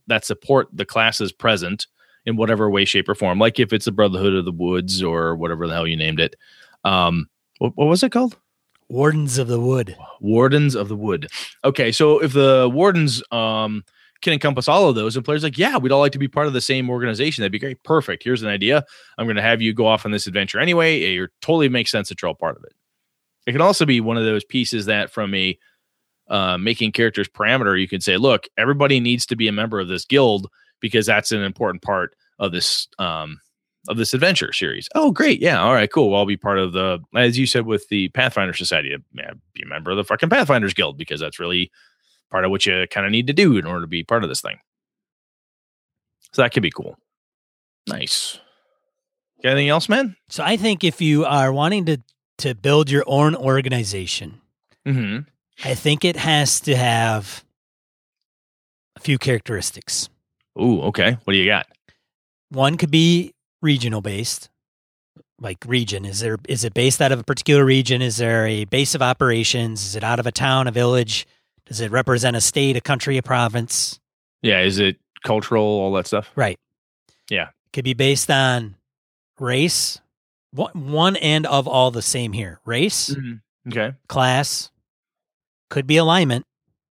[0.06, 1.86] that support the classes present
[2.26, 3.38] in whatever way, shape, or form.
[3.38, 6.36] Like if it's the Brotherhood of the Woods or whatever the hell you named it,
[6.84, 8.36] um, What, what was it called?
[8.88, 9.96] Wardens of the Wood.
[10.20, 11.28] Wardens of the Wood.
[11.64, 13.84] Okay, so if the wardens um
[14.20, 16.46] can encompass all of those, and players like, yeah, we'd all like to be part
[16.46, 17.40] of the same organization.
[17.40, 17.82] That'd be great.
[17.84, 18.22] Perfect.
[18.22, 18.84] Here's an idea.
[19.16, 21.00] I'm going to have you go off on this adventure anyway.
[21.00, 22.72] It totally makes sense that you're all part of it.
[23.46, 25.58] It can also be one of those pieces that, from a
[26.28, 29.88] uh, making characters parameter, you could say, look, everybody needs to be a member of
[29.88, 30.48] this guild
[30.80, 33.40] because that's an important part of this um,
[33.88, 34.88] of this adventure series.
[34.94, 35.40] Oh, great.
[35.40, 35.62] Yeah.
[35.62, 36.10] All right, cool.
[36.10, 39.22] Well, I'll be part of the, as you said, with the Pathfinder Society, be
[39.62, 41.70] a member of the fucking Pathfinders Guild because that's really
[42.30, 44.28] part of what you kind of need to do in order to be part of
[44.28, 44.58] this thing.
[46.32, 46.96] So that could be cool.
[47.88, 48.38] Nice.
[49.42, 50.16] Got anything else, man?
[50.28, 51.98] So I think if you are wanting to
[52.38, 54.40] to build your own organization,
[54.86, 55.68] Mm-hmm.
[55.68, 57.44] I think it has to have
[58.96, 60.08] a few characteristics.
[60.60, 61.16] Ooh, okay.
[61.24, 61.66] What do you got?
[62.50, 64.48] One could be regional based.
[65.42, 68.02] Like region, is there is it based out of a particular region?
[68.02, 69.82] Is there a base of operations?
[69.86, 71.26] Is it out of a town, a village?
[71.64, 73.98] Does it represent a state, a country, a province?
[74.42, 76.30] Yeah, is it cultural, all that stuff?
[76.34, 76.58] Right.
[77.30, 77.50] Yeah.
[77.72, 78.74] Could be based on
[79.38, 79.98] race,
[80.52, 82.60] one, one and of all the same here.
[82.66, 83.34] Race, mm-hmm.
[83.68, 83.96] Okay.
[84.08, 84.70] class,
[85.70, 86.44] could be alignment.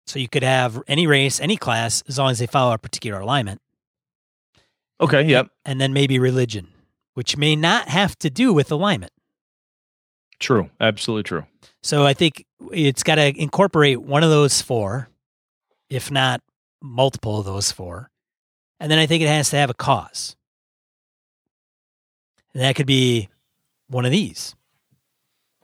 [0.08, 3.20] So you could have any race, any class, as long as they follow a particular
[3.20, 3.62] alignment.
[5.02, 5.24] Okay.
[5.24, 5.50] Yep.
[5.66, 6.68] And then maybe religion,
[7.16, 9.12] which may not have to do with alignment.
[10.40, 10.70] True.
[10.80, 11.46] Absolutely true.
[11.82, 15.10] So I think it's got to incorporate one of those four,
[15.90, 16.42] if not
[16.82, 18.10] multiple of those four.
[18.80, 20.36] And then I think it has to have a cause.
[22.54, 23.30] And that could be
[23.88, 24.56] one of these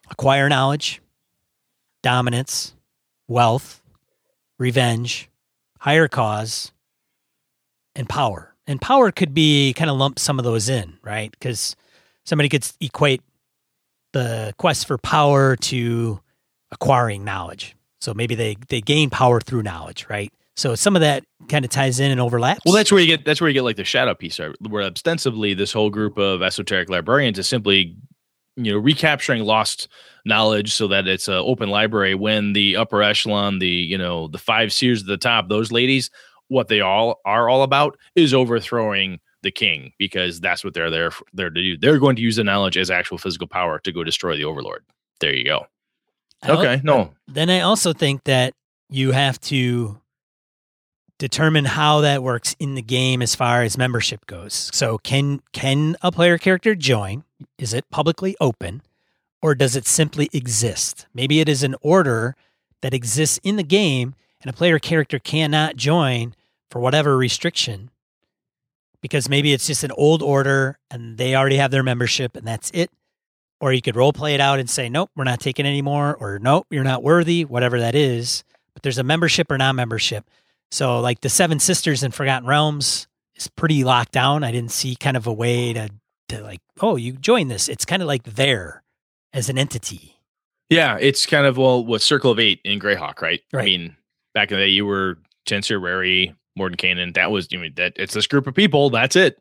[0.10, 1.02] acquire knowledge,
[2.04, 2.76] dominance,
[3.28, 3.81] wealth,
[4.62, 5.28] revenge,
[5.80, 6.72] higher cause,
[7.96, 8.56] and power.
[8.68, 11.32] And power could be kind of lump some of those in, right?
[11.32, 11.76] Because
[12.26, 13.22] somebody could equate
[14.14, 16.22] the quest for power to
[16.72, 17.76] acquiring knowledge.
[18.02, 20.32] So maybe they, they gain power through knowledge, right?
[20.56, 22.62] So some of that kind of ties in and overlaps.
[22.64, 24.40] Well, that's where you get that's where you get like the shadow piece,
[24.70, 27.96] where ostensibly this whole group of esoteric librarians is simply,
[28.56, 29.88] you know, recapturing lost
[30.26, 32.16] knowledge so that it's an open library.
[32.16, 36.10] When the upper echelon, the you know, the five seers at the top, those ladies,
[36.48, 41.12] what they all are all about is overthrowing the king because that's what they're there
[41.12, 41.78] for, there to do.
[41.78, 44.84] They're going to use the knowledge as actual physical power to go destroy the overlord.
[45.20, 45.66] There you go.
[46.44, 48.54] I al- Okay, no, Then I also think that
[48.90, 50.01] you have to
[51.22, 54.72] determine how that works in the game as far as membership goes.
[54.74, 57.24] So can can a player character join?
[57.60, 58.82] Is it publicly open
[59.40, 61.06] or does it simply exist?
[61.14, 62.36] Maybe it is an order
[62.82, 66.34] that exists in the game and a player character cannot join
[66.72, 67.92] for whatever restriction
[69.00, 72.72] because maybe it's just an old order and they already have their membership and that's
[72.74, 72.90] it.
[73.60, 76.16] Or you could role play it out and say, nope, we're not taking any more,
[76.16, 78.44] or nope, you're not worthy, whatever that is.
[78.74, 80.26] But there's a membership or non membership.
[80.72, 84.44] So, like the Seven Sisters in Forgotten Realms is pretty locked down.
[84.44, 85.90] I didn't see kind of a way to,
[86.30, 87.68] to like, oh, you join this.
[87.68, 88.82] It's kind of like there
[89.34, 90.16] as an entity.
[90.70, 93.42] Yeah, it's kind of well, with Circle of Eight in Greyhawk, right?
[93.52, 93.62] right.
[93.62, 93.98] I mean,
[94.34, 97.14] back in the day, you were Chancellor Rary, Mordenkainen.
[97.16, 98.90] That was, I mean, that it's this group of people.
[98.90, 99.38] That's it.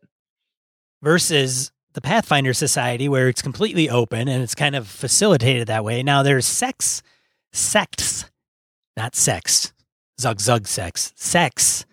[1.02, 6.02] versus the Pathfinder Society, where it's completely open and it's kind of facilitated that way.
[6.02, 7.02] Now there's sex,
[7.52, 8.26] sects,
[8.96, 9.72] not sex,
[10.20, 11.84] zug zug sex, sex,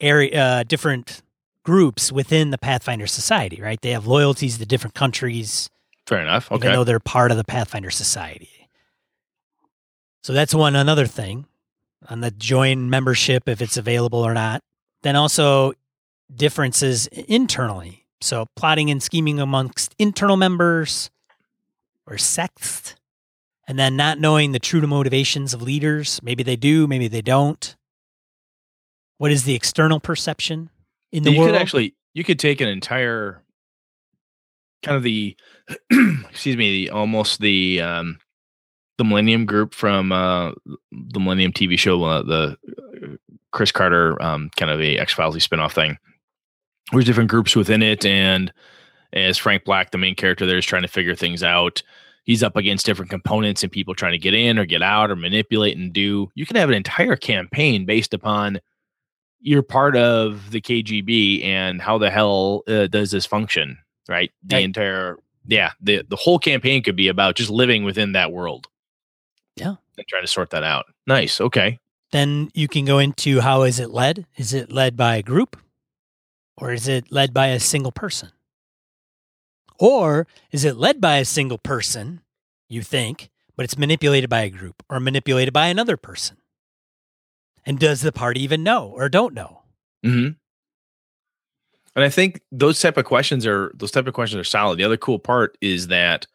[0.00, 1.22] area, uh, different
[1.64, 3.80] groups within the Pathfinder Society, right?
[3.80, 5.70] They have loyalties to different countries,
[6.06, 6.50] Fair enough.
[6.52, 6.66] Okay.
[6.66, 8.68] even though they're part of the Pathfinder Society.
[10.22, 11.46] So that's one another thing
[12.08, 14.62] on the join membership if it's available or not.
[15.02, 15.72] Then also
[16.34, 18.06] differences internally.
[18.20, 21.10] So plotting and scheming amongst internal members
[22.06, 22.94] or sects.
[23.66, 26.20] And then not knowing the true motivations of leaders.
[26.22, 27.74] Maybe they do, maybe they don't.
[29.18, 30.70] What is the external perception
[31.12, 31.52] in the you world?
[31.52, 33.42] could actually, you could take an entire
[34.82, 35.36] kind of the,
[36.28, 38.18] excuse me, the almost the, um,
[38.98, 40.52] the Millennium Group from uh,
[40.90, 42.56] the Millennium TV show, uh, the
[43.02, 43.16] uh,
[43.52, 45.98] Chris Carter um, kind of a X Files spinoff thing.
[46.92, 48.52] There's different groups within it, and
[49.12, 51.82] as Frank Black, the main character there, is trying to figure things out.
[52.24, 55.16] He's up against different components and people trying to get in or get out or
[55.16, 56.30] manipulate and do.
[56.34, 58.60] You can have an entire campaign based upon
[59.40, 63.76] you're part of the KGB and how the hell uh, does this function,
[64.08, 64.32] right?
[64.42, 64.64] The Right.
[64.64, 68.68] entire yeah, the the whole campaign could be about just living within that world.
[69.56, 69.74] Yeah.
[69.98, 70.86] And trying to sort that out.
[71.06, 71.40] Nice.
[71.40, 71.78] Okay.
[72.12, 74.24] then you can go into how is it led?
[74.36, 75.56] Is it led by a group
[76.56, 78.30] or is it led by a single person?
[79.78, 82.20] Or is it led by a single person,
[82.68, 86.36] you think, but it's manipulated by a group or manipulated by another person?
[87.66, 89.62] And does the party even know or don't know?
[90.04, 90.34] Mm-hmm.
[91.96, 94.78] And I think those type of questions are those type of questions are solid.
[94.78, 96.26] The other cool part is that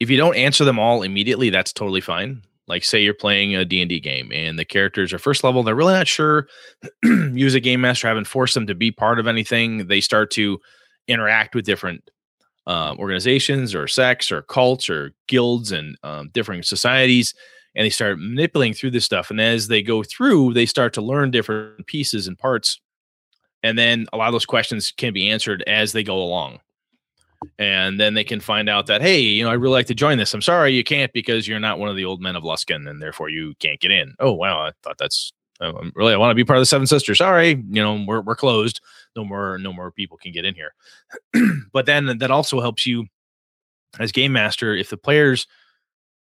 [0.00, 2.42] if you don't answer them all immediately, that's totally fine.
[2.66, 5.94] Like say you're playing a D&D game and the characters are first level, they're really
[5.94, 6.48] not sure.
[7.04, 9.86] Use a game master, haven't forced them to be part of anything.
[9.86, 10.60] They start to
[11.06, 12.10] interact with different
[12.68, 17.34] um, organizations or sects or cults or guilds and um, different societies
[17.74, 21.00] and they start manipulating through this stuff and as they go through they start to
[21.00, 22.78] learn different pieces and parts
[23.62, 26.60] and then a lot of those questions can be answered as they go along
[27.58, 30.18] and then they can find out that hey you know i really like to join
[30.18, 30.34] this.
[30.34, 33.00] I'm sorry you can't because you're not one of the old men of luskan and
[33.00, 34.14] therefore you can't get in.
[34.20, 36.86] Oh wow i thought that's um, really i want to be part of the seven
[36.86, 37.18] sisters.
[37.18, 38.82] Sorry you know we're, we're closed
[39.16, 40.74] no more no more people can get in here.
[41.72, 43.06] But then that also helps you
[43.98, 45.46] as game master if the players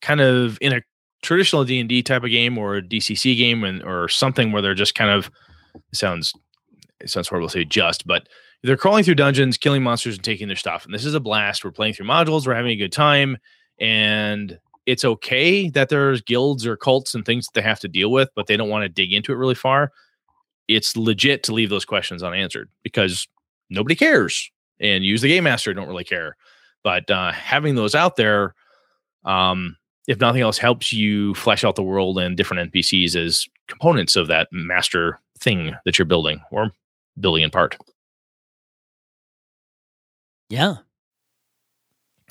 [0.03, 0.83] kind of in a
[1.23, 4.95] traditional d&d type of game or a dcc game and or something where they're just
[4.95, 5.31] kind of
[5.93, 6.33] sounds
[7.01, 8.29] it sounds horrible to say just but
[8.63, 10.85] they're crawling through dungeons killing monsters and taking their stuff.
[10.85, 11.65] And this is a blast.
[11.65, 12.47] We're playing through modules.
[12.47, 13.39] We're having a good time.
[13.79, 18.11] And it's okay that there's guilds or cults and things that they have to deal
[18.11, 19.93] with but they don't want to dig into it really far
[20.69, 23.27] it's legit to leave those questions unanswered because
[23.69, 24.51] nobody cares
[24.81, 26.37] and use the game master don't really care.
[26.83, 28.55] But uh, having those out there
[29.25, 34.17] um, if nothing else helps you flesh out the world and different npcs as components
[34.17, 36.73] of that master thing that you're building or
[37.19, 37.77] building in part.
[40.49, 40.77] Yeah.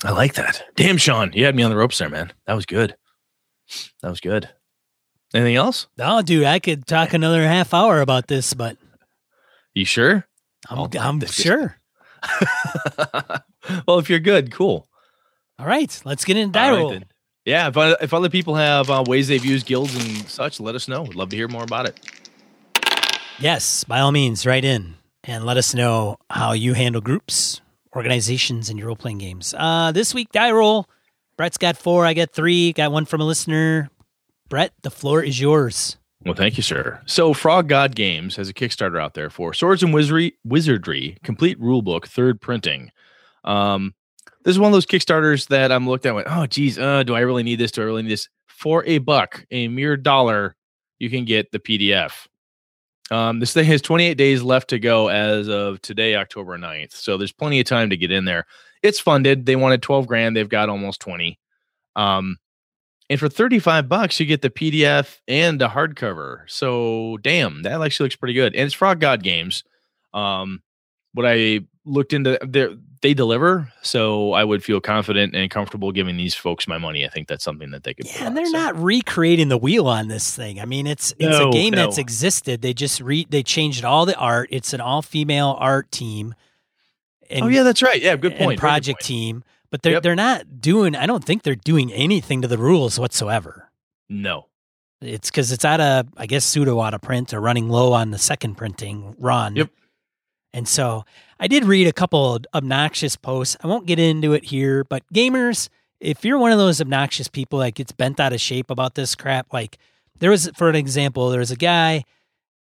[0.04, 0.64] i like that.
[0.76, 2.32] Damn sean you had me on the ropes there man.
[2.46, 2.96] That was good.
[4.02, 4.48] That was good
[5.34, 8.76] anything else Oh, dude, I could talk another half hour about this, but
[9.74, 10.26] you sure
[10.68, 11.76] I'm, Oh, I'm sure.
[13.86, 14.88] well if you're good cool
[15.58, 16.90] All right, let's get into die right, roll.
[16.90, 17.04] then.
[17.46, 20.88] Yeah, if, if other people have uh, ways they've used guilds and such, let us
[20.88, 21.02] know.
[21.02, 21.98] We'd love to hear more about it.
[23.38, 27.62] Yes, by all means, write in and let us know how you handle groups,
[27.96, 29.54] organizations, and your role playing games.
[29.56, 30.86] Uh, this week, die roll.
[31.38, 32.04] Brett's got four.
[32.04, 32.72] I got three.
[32.74, 33.88] Got one from a listener.
[34.50, 35.96] Brett, the floor is yours.
[36.24, 37.00] Well, thank you, sir.
[37.06, 41.58] So, Frog God Games has a Kickstarter out there for Swords and Wizardry, Wizardry Complete
[41.58, 42.90] Rulebook, third printing.
[43.44, 43.94] Um,
[44.44, 46.14] this is one of those Kickstarters that I'm looked at.
[46.16, 47.70] Went, oh, geez, uh, do I really need this?
[47.70, 48.28] Do I really need this?
[48.48, 50.56] For a buck, a mere dollar,
[50.98, 52.26] you can get the PDF.
[53.12, 56.92] Um, this thing has 28 days left to go as of today, October 9th.
[56.92, 58.46] So there's plenty of time to get in there.
[58.82, 59.46] It's funded.
[59.46, 60.36] They wanted 12 grand.
[60.36, 61.38] They've got almost 20.
[61.96, 62.36] Um,
[63.10, 66.42] and for 35 bucks, you get the PDF and a hardcover.
[66.46, 68.54] So damn, that actually looks pretty good.
[68.54, 69.64] And it's Frog God Games.
[70.14, 70.62] Um,
[71.12, 72.68] what I looked into, they
[73.02, 77.06] they deliver, so I would feel confident and comfortable giving these folks my money.
[77.06, 78.04] I think that's something that they could.
[78.06, 80.60] Yeah, and they're So- not recreating the wheel on this thing.
[80.60, 82.60] I mean, it's it's No, a game that's existed.
[82.62, 84.48] They just re they changed all the art.
[84.52, 86.34] It's an all female art team.
[87.30, 88.00] And, oh yeah, that's right.
[88.02, 88.38] Yeah, good point.
[88.40, 89.06] Very good project point.
[89.06, 90.02] team, but they're Yep.
[90.02, 90.94] they're not doing.
[90.96, 93.70] I don't think they're doing anything to the rules whatsoever.
[94.08, 94.46] No.
[95.00, 98.10] It's because it's out of I guess pseudo out of print or running low on
[98.10, 99.56] the second printing run.
[99.56, 99.70] Yep.
[100.52, 101.04] And so
[101.38, 103.56] I did read a couple of obnoxious posts.
[103.62, 105.68] I won't get into it here, but gamers,
[106.00, 109.14] if you're one of those obnoxious people that gets bent out of shape about this
[109.14, 109.78] crap, like
[110.18, 112.04] there was, for an example, there was a guy,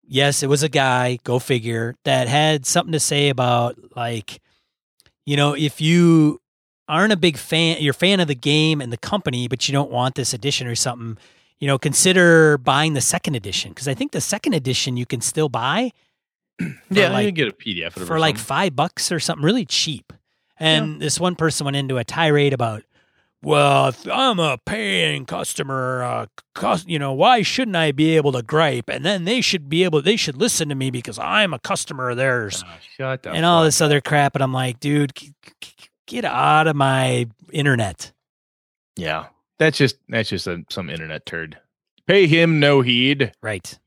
[0.06, 4.40] yes, it was a guy, go figure, that had something to say about like,
[5.24, 6.40] you know, if you
[6.88, 9.72] aren't a big fan, you're a fan of the game and the company, but you
[9.72, 11.18] don't want this edition or something,
[11.58, 13.74] you know, consider buying the second edition.
[13.74, 15.92] Cause I think the second edition you can still buy
[16.90, 19.64] Yeah, like- you can get a PDF for or like five bucks or something really
[19.66, 20.12] cheap.
[20.58, 22.82] And this one person went into a tirade about,
[23.42, 28.32] well, if I'm a paying customer, uh, cus- you know, why shouldn't I be able
[28.32, 28.88] to gripe?
[28.88, 32.08] And then they should be able, they should listen to me because I'm a customer
[32.08, 34.34] of theirs Ah, shut the and all this other crap.
[34.34, 35.12] And I'm like, dude,
[36.06, 38.12] get out of my internet.
[38.96, 39.26] Yeah,
[39.58, 41.58] that's just that's just a, some internet turd.
[42.06, 43.32] Pay him no heed.
[43.42, 43.78] Right.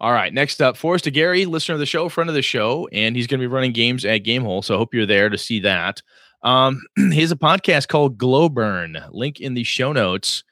[0.00, 3.16] All right, next up, Forrest Gary, listener of the show, friend of the show, and
[3.16, 4.64] he's going to be running games at Gamehole.
[4.64, 6.02] So I hope you're there to see that.
[6.44, 9.02] Um, he has a podcast called Glow Burn.
[9.10, 10.44] Link in the show notes.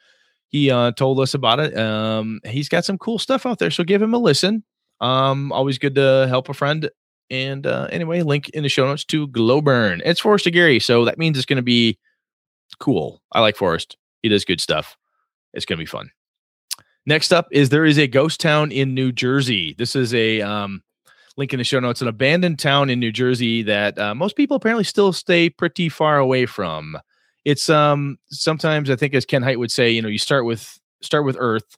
[0.48, 1.76] He uh, told us about it.
[1.76, 4.64] Um, he's got some cool stuff out there, so give him a listen.
[5.00, 6.90] Um, always good to help a friend.
[7.30, 10.00] And uh, anyway, link in the show notes to Glow Burn.
[10.04, 11.98] It's Forrest Gary, so that means it's going to be
[12.78, 13.20] cool.
[13.32, 13.96] I like Forrest.
[14.22, 14.96] He does good stuff.
[15.52, 16.10] It's going to be fun.
[17.06, 19.74] Next up is there is a ghost town in New Jersey.
[19.78, 20.82] This is a um,
[21.36, 22.02] link in the show notes.
[22.02, 26.18] An abandoned town in New Jersey that uh, most people apparently still stay pretty far
[26.18, 26.98] away from.
[27.44, 30.80] It's um sometimes I think as Ken Hite would say, you know, you start with
[31.00, 31.76] start with Earth,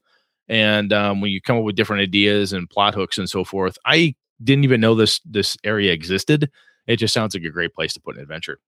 [0.49, 3.77] and um, when you come up with different ideas and plot hooks and so forth.
[3.85, 6.51] I didn't even know this this area existed.
[6.87, 8.59] It just sounds like a great place to put an adventure.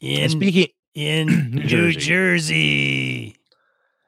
[0.00, 2.00] In And speaking in New Jersey.
[2.00, 3.36] Jersey.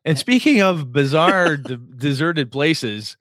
[0.05, 3.17] And speaking of bizarre, de- deserted places,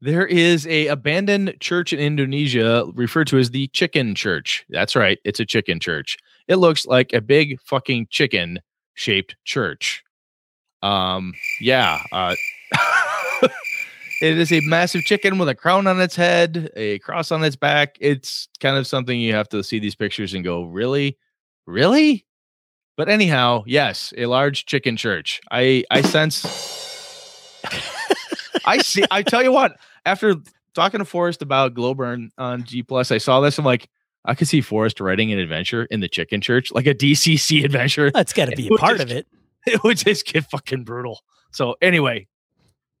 [0.00, 4.64] there is a abandoned church in Indonesia referred to as the Chicken Church.
[4.68, 6.18] That's right, it's a chicken church.
[6.48, 8.60] It looks like a big fucking chicken
[8.94, 10.04] shaped church.
[10.82, 12.02] Um, yeah.
[12.12, 12.34] Uh,
[14.22, 17.56] it is a massive chicken with a crown on its head, a cross on its
[17.56, 17.96] back.
[18.00, 21.18] It's kind of something you have to see these pictures and go, really,
[21.66, 22.24] really.
[22.96, 25.40] But anyhow, yes, a large chicken church.
[25.50, 26.44] I I sense.
[28.64, 29.04] I see.
[29.10, 29.76] I tell you what.
[30.04, 30.36] After
[30.74, 33.58] talking to Forrest about Glowburn on G Plus, I saw this.
[33.58, 33.88] I'm like,
[34.24, 38.10] I could see Forrest writing an adventure in the chicken church, like a DCC adventure.
[38.10, 39.26] That's got to be a part is- of it.
[39.68, 41.22] It would just get fucking brutal.
[41.50, 42.28] So anyway,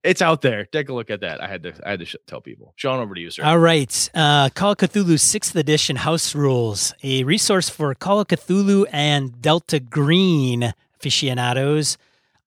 [0.06, 0.64] it's out there.
[0.66, 1.42] Take a look at that.
[1.42, 1.72] I had to.
[1.84, 2.72] I had to sh- tell people.
[2.76, 3.44] Sean, over to you, sir.
[3.44, 4.10] All right.
[4.14, 9.40] Uh, Call of Cthulhu 6th Edition House Rules, a resource for Call of Cthulhu and
[9.42, 11.98] Delta Green aficionados.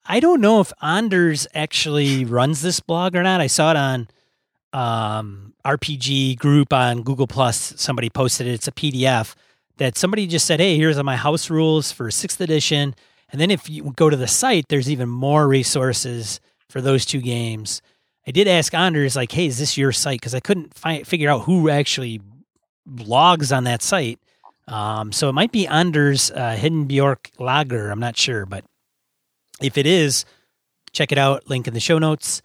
[0.06, 3.42] I don't know if Anders actually runs this blog or not.
[3.42, 4.08] I saw it on
[4.74, 7.74] um, RPG group on Google Plus.
[7.78, 8.54] Somebody posted it.
[8.54, 9.36] It's a PDF
[9.78, 12.96] that somebody just said, "Hey, here's my house rules for sixth edition."
[13.32, 16.40] And then if you go to the site, there's even more resources
[16.70, 17.82] for those two games.
[18.28, 21.30] I did ask Anders, like, "Hey, is this your site?" Because I couldn't find figure
[21.30, 22.22] out who actually
[22.88, 24.20] blogs on that site.
[24.68, 27.90] Um, so it might be Anders uh, Hiddenbjork Lager.
[27.90, 28.64] I'm not sure, but
[29.62, 30.26] if it is,
[30.92, 31.50] check it out.
[31.50, 32.42] Link in the show notes.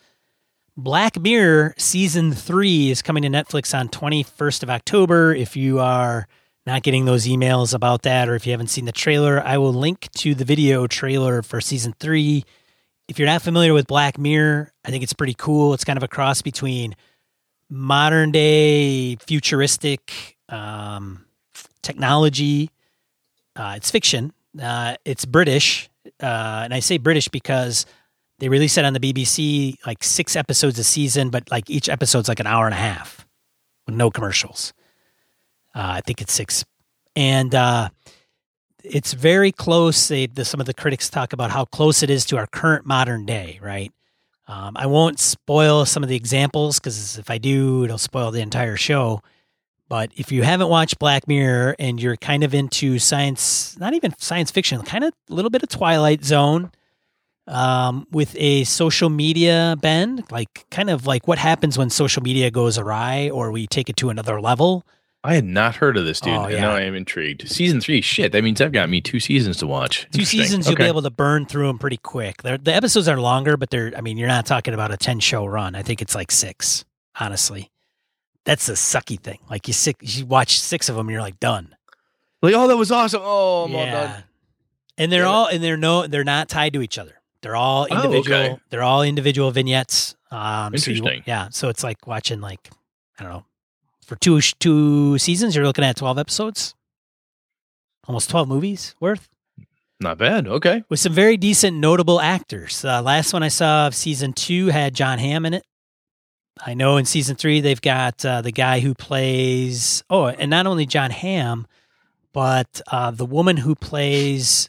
[0.76, 5.32] Black Mirror season three is coming to Netflix on 21st of October.
[5.34, 6.26] If you are
[6.66, 9.72] not getting those emails about that, or if you haven't seen the trailer, I will
[9.72, 12.44] link to the video trailer for season three.
[13.06, 15.74] If you're not familiar with Black Mirror, I think it's pretty cool.
[15.74, 16.96] It's kind of a cross between
[17.68, 21.24] modern day futuristic um,
[21.82, 22.70] technology.
[23.54, 24.32] Uh, it's fiction.
[24.60, 25.90] Uh, it's British,
[26.22, 27.86] uh, and I say British because
[28.38, 32.28] they release it on the BBC like six episodes a season, but like each episode's
[32.28, 33.26] like an hour and a half
[33.86, 34.72] with no commercials.
[35.74, 36.64] Uh, I think it's six,
[37.16, 37.88] and uh,
[38.84, 40.08] it's very close.
[40.08, 42.86] They, the, some of the critics talk about how close it is to our current
[42.86, 43.58] modern day.
[43.62, 43.92] Right.
[44.46, 48.42] Um, I won't spoil some of the examples because if I do, it'll spoil the
[48.42, 49.22] entire show.
[49.88, 54.14] But if you haven't watched Black Mirror and you're kind of into science, not even
[54.18, 56.70] science fiction, kind of a little bit of Twilight Zone,
[57.46, 62.50] um, with a social media bend, like kind of like what happens when social media
[62.50, 64.86] goes awry or we take it to another level.
[65.26, 66.34] I had not heard of this dude.
[66.34, 66.60] Oh, and.
[66.60, 67.48] Now I am intrigued.
[67.48, 68.32] Season three, shit.
[68.32, 70.02] That means I've got me two seasons to watch.
[70.02, 70.40] Two Interesting.
[70.40, 72.42] seasons, you'll be able to burn through them pretty quick.
[72.42, 75.20] They're, the episodes are longer, but they're, I mean, you're not talking about a 10
[75.20, 75.74] show run.
[75.74, 76.84] I think it's like six,
[77.18, 77.70] honestly.
[78.44, 79.38] That's the sucky thing.
[79.48, 81.74] Like you sick, you watch six of them, and you're like done.
[82.42, 83.22] Like, oh, that was awesome.
[83.24, 83.92] Oh, I'm all yeah.
[84.06, 84.24] done.
[84.98, 85.34] And they're Damn it.
[85.34, 87.22] all, and they're no, they're not tied to each other.
[87.40, 88.38] They're all Oh, individual.
[88.38, 88.56] okay.
[88.68, 90.14] They're all individual vignettes.
[90.30, 91.22] Um, so you- Interesting.
[91.26, 91.48] yeah.
[91.50, 92.68] So it's like watching like,
[93.18, 93.44] I don't know,
[94.04, 96.74] for two, two seasons, you're looking at 12 episodes,
[98.06, 99.28] almost 12 movies worth.
[100.00, 100.46] Not bad.
[100.48, 100.82] Okay.
[100.88, 102.84] with some very decent, notable actors.
[102.84, 105.64] Uh, last one I saw of season two had Jon Hamm in it.
[106.64, 110.66] I know in season three they've got uh, the guy who plays oh, and not
[110.66, 111.66] only Jon Hamm,
[112.32, 114.68] but uh, the woman who plays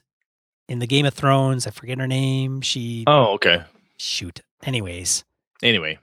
[0.68, 1.68] in the Game of Thrones.
[1.68, 2.62] I forget her name.
[2.62, 3.64] She Oh, okay.
[3.98, 4.42] shoot.
[4.64, 5.26] Anyways,
[5.62, 6.00] Anyway,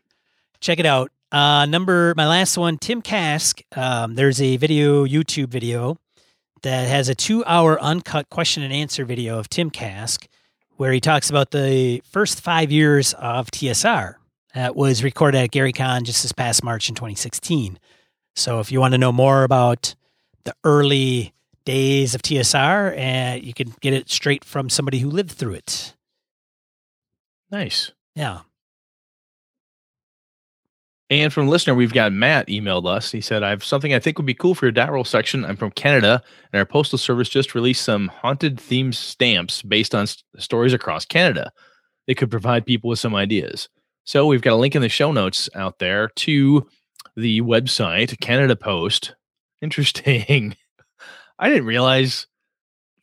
[0.61, 1.11] check it out.
[1.33, 3.62] Uh, number my last one, Tim Kask.
[3.74, 5.97] Um, there's a video, YouTube video
[6.61, 10.26] that has a two-hour uncut question and answer video of Tim Kask,
[10.76, 14.16] where he talks about the first five years of TSR.
[14.55, 17.78] That was recorded at GaryCon just this past March in 2016.
[18.37, 19.95] So if you want to know more about
[20.45, 21.33] the early
[21.64, 25.95] days of TSR, uh, you can get it straight from somebody who lived through it.
[27.51, 27.93] nice.
[28.14, 28.41] Yeah.
[31.12, 33.12] And from listener, we've got Matt emailed us.
[33.12, 35.44] He said, I have something I think would be cool for your dot roll section.
[35.44, 40.04] I'm from Canada, and our postal service just released some haunted themed stamps based on
[40.04, 41.52] s- stories across Canada.
[42.06, 43.68] They could provide people with some ideas.
[44.04, 46.66] So we've got a link in the show notes out there to
[47.14, 49.14] the website, Canada Post.
[49.60, 50.56] Interesting.
[51.38, 52.26] I didn't realize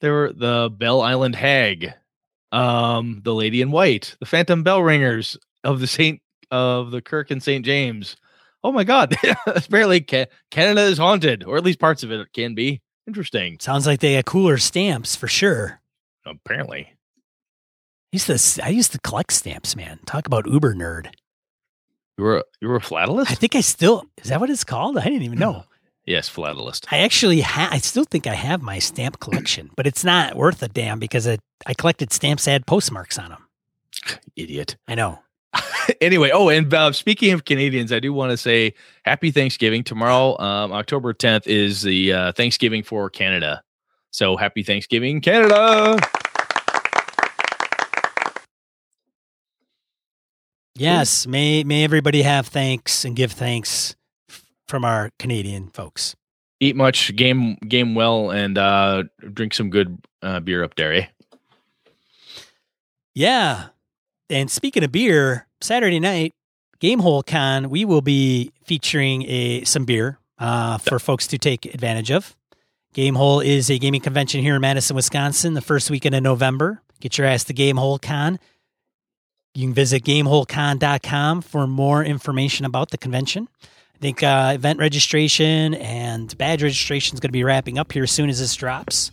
[0.01, 1.93] there were the Bell Island Hag,
[2.51, 6.21] um, the Lady in White, the Phantom Bell Ringers of the Saint
[6.51, 7.65] of the Kirk and St.
[7.65, 8.15] James.
[8.63, 9.15] Oh my God.
[9.45, 12.81] Apparently, Canada is haunted, or at least parts of it can be.
[13.07, 13.57] Interesting.
[13.59, 15.81] Sounds like they got cooler stamps for sure.
[16.25, 16.93] Apparently.
[18.11, 19.99] I used to, I used to collect stamps, man.
[20.05, 21.11] Talk about Uber nerd.
[22.17, 23.31] You were, you were a philatelist?
[23.31, 24.97] I think I still, is that what it's called?
[24.97, 25.63] I didn't even know.
[26.05, 26.85] yes, philatelist.
[26.91, 30.61] I actually ha- I still think I have my stamp collection, but it's not worth
[30.61, 33.47] a damn because I, I collected stamps that had postmarks on them.
[34.35, 34.75] Idiot.
[34.87, 35.19] I know.
[36.01, 38.73] anyway, oh, and uh, speaking of Canadians, I do want to say
[39.03, 39.83] happy Thanksgiving.
[39.83, 43.63] Tomorrow, um, October 10th, is the uh, Thanksgiving for Canada.
[44.11, 45.97] So happy Thanksgiving, Canada.
[50.75, 53.95] Yes, may may everybody have thanks and give thanks
[54.65, 56.15] from our Canadian folks.
[56.61, 60.93] Eat much, game game well, and uh, drink some good uh, beer up there.
[60.93, 61.07] Eh?
[63.13, 63.67] Yeah.
[64.29, 66.33] And speaking of beer, Saturday night,
[66.79, 72.11] Gamehole Con, we will be featuring a some beer uh, for folks to take advantage
[72.11, 72.35] of.
[72.93, 76.81] Gamehole is a gaming convention here in Madison, Wisconsin, the first weekend of November.
[76.99, 78.39] Get your ass to Gamehole Con.
[79.53, 83.47] You can visit gameholecon.com for more information about the convention.
[83.95, 88.03] I think uh, event registration and badge registration is going to be wrapping up here
[88.03, 89.11] as soon as this drops.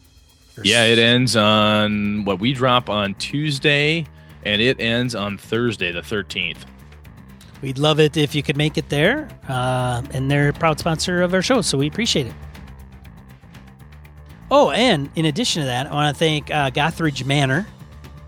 [0.62, 4.06] Yeah, it ends on what we drop on Tuesday,
[4.46, 6.58] and it ends on Thursday, the 13th.
[7.62, 9.28] We'd love it if you could make it there.
[9.48, 12.34] Uh, and they're a proud sponsor of our show, so we appreciate it.
[14.48, 17.66] Oh, and in addition to that, I want to thank uh, Gothridge Manor,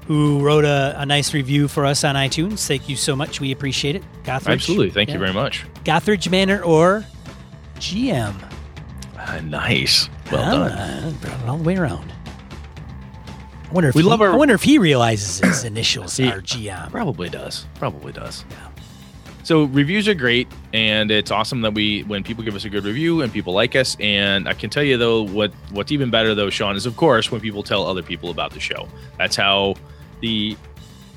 [0.06, 2.66] who wrote a, a nice review for us on iTunes.
[2.66, 3.40] Thank you so much.
[3.40, 4.02] We appreciate it.
[4.24, 4.54] Gothridge.
[4.54, 4.90] Absolutely.
[4.90, 5.64] Thank you very much.
[5.84, 7.04] Gothridge Manor or
[7.76, 8.34] GM.
[9.16, 10.08] Ah, nice.
[10.32, 11.14] Well done.
[11.20, 12.12] brought it all the way around.
[13.68, 16.34] I wonder if We he, love our- I wonder if he realizes his initials Yeah.
[16.34, 16.90] are GM.
[16.90, 17.66] Probably does.
[17.74, 18.44] Probably does.
[18.50, 18.56] Yeah.
[19.42, 22.84] So reviews are great, and it's awesome that we when people give us a good
[22.84, 23.96] review and people like us.
[23.98, 27.30] And I can tell you though, what what's even better though, Sean, is of course
[27.32, 28.88] when people tell other people about the show.
[29.18, 29.74] That's how
[30.20, 30.56] the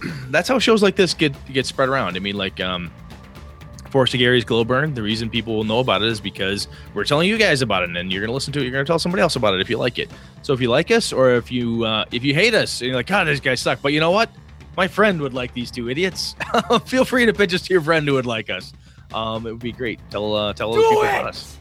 [0.29, 2.15] that's how shows like this get get spread around.
[2.15, 2.89] I mean, like um,
[3.91, 4.93] Forrest Aguirre's Glow Burn.
[4.93, 7.95] The reason people will know about it is because we're telling you guys about it,
[7.95, 8.63] and you're gonna listen to it.
[8.63, 10.09] You're gonna tell somebody else about it if you like it.
[10.41, 12.95] So if you like us, or if you uh, if you hate us, and you're
[12.95, 13.81] like, God, these guys suck.
[13.81, 14.31] But you know what?
[14.77, 16.35] My friend would like these two idiots.
[16.85, 18.71] Feel free to pitch us to your friend who would like us.
[19.13, 19.99] Um, it would be great.
[20.09, 21.09] Tell uh, tell other people it!
[21.09, 21.57] about us.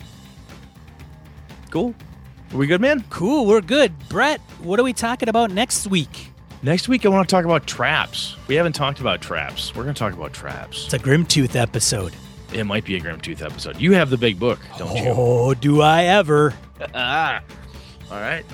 [1.70, 1.94] Cool.
[2.52, 3.04] Are we good, man?
[3.10, 3.92] Cool, we're good.
[4.08, 6.32] Brett, what are we talking about next week?
[6.62, 8.36] Next week, I want to talk about traps.
[8.46, 9.74] We haven't talked about traps.
[9.74, 10.84] We're going to talk about traps.
[10.84, 12.14] It's a Grimtooth episode.
[12.52, 13.80] It might be a Grim Tooth episode.
[13.80, 15.10] You have the big book, don't you?
[15.16, 16.52] Oh, do I ever?
[16.94, 17.40] ah.
[18.10, 18.44] All right.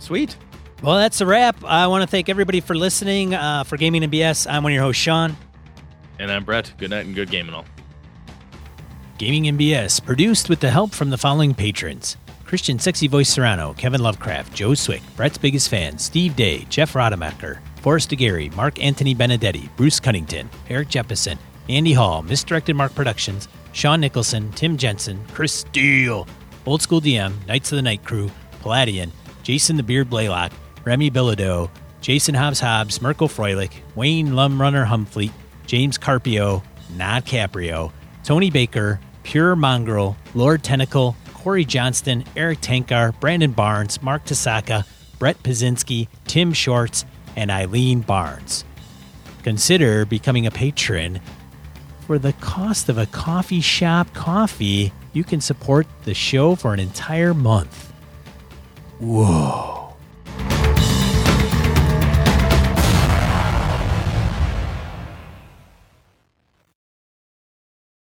[0.00, 0.36] Sweet.
[0.82, 1.62] Well, that's a wrap.
[1.62, 3.34] I want to thank everybody for listening.
[3.34, 5.36] Uh, for Gaming and BS, I'm one of your hosts, Sean.
[6.18, 6.72] And I'm Brett.
[6.78, 7.66] Good night and good gaming all.
[9.18, 12.16] Gaming and BS, produced with the help from the following patrons
[12.48, 17.60] Christian Sexy Voice Serrano, Kevin Lovecraft, Joe Swick, Brett's biggest fan, Steve Day, Jeff Rademacher,
[17.82, 21.36] Forrest Aguirre, Mark Anthony Benedetti, Bruce Cunnington, Eric Jeppesen,
[21.68, 26.26] Andy Hall, Misdirected Mark Productions, Sean Nicholson, Tim Jensen, Chris Steele,
[26.64, 28.30] Old School DM, Knights of the Night Crew,
[28.62, 30.50] Palladian, Jason the Beard Blaylock,
[30.86, 31.68] Remy Bilodeau,
[32.00, 35.32] Jason Hobbs Hobbs, Merkel Froelich, Wayne Lumrunner Humfleet,
[35.66, 36.62] James Carpio,
[36.96, 37.92] not Caprio,
[38.24, 41.14] Tony Baker, Pure Mongrel, Lord Tentacle,
[41.48, 44.84] Corey Johnston, Eric Tankar, Brandon Barnes, Mark Tasaka,
[45.18, 48.66] Brett Pazinski, Tim Shorts, and Eileen Barnes.
[49.44, 51.20] Consider becoming a patron.
[52.06, 56.80] For the cost of a coffee shop coffee, you can support the show for an
[56.80, 57.94] entire month.
[58.98, 59.77] Whoa.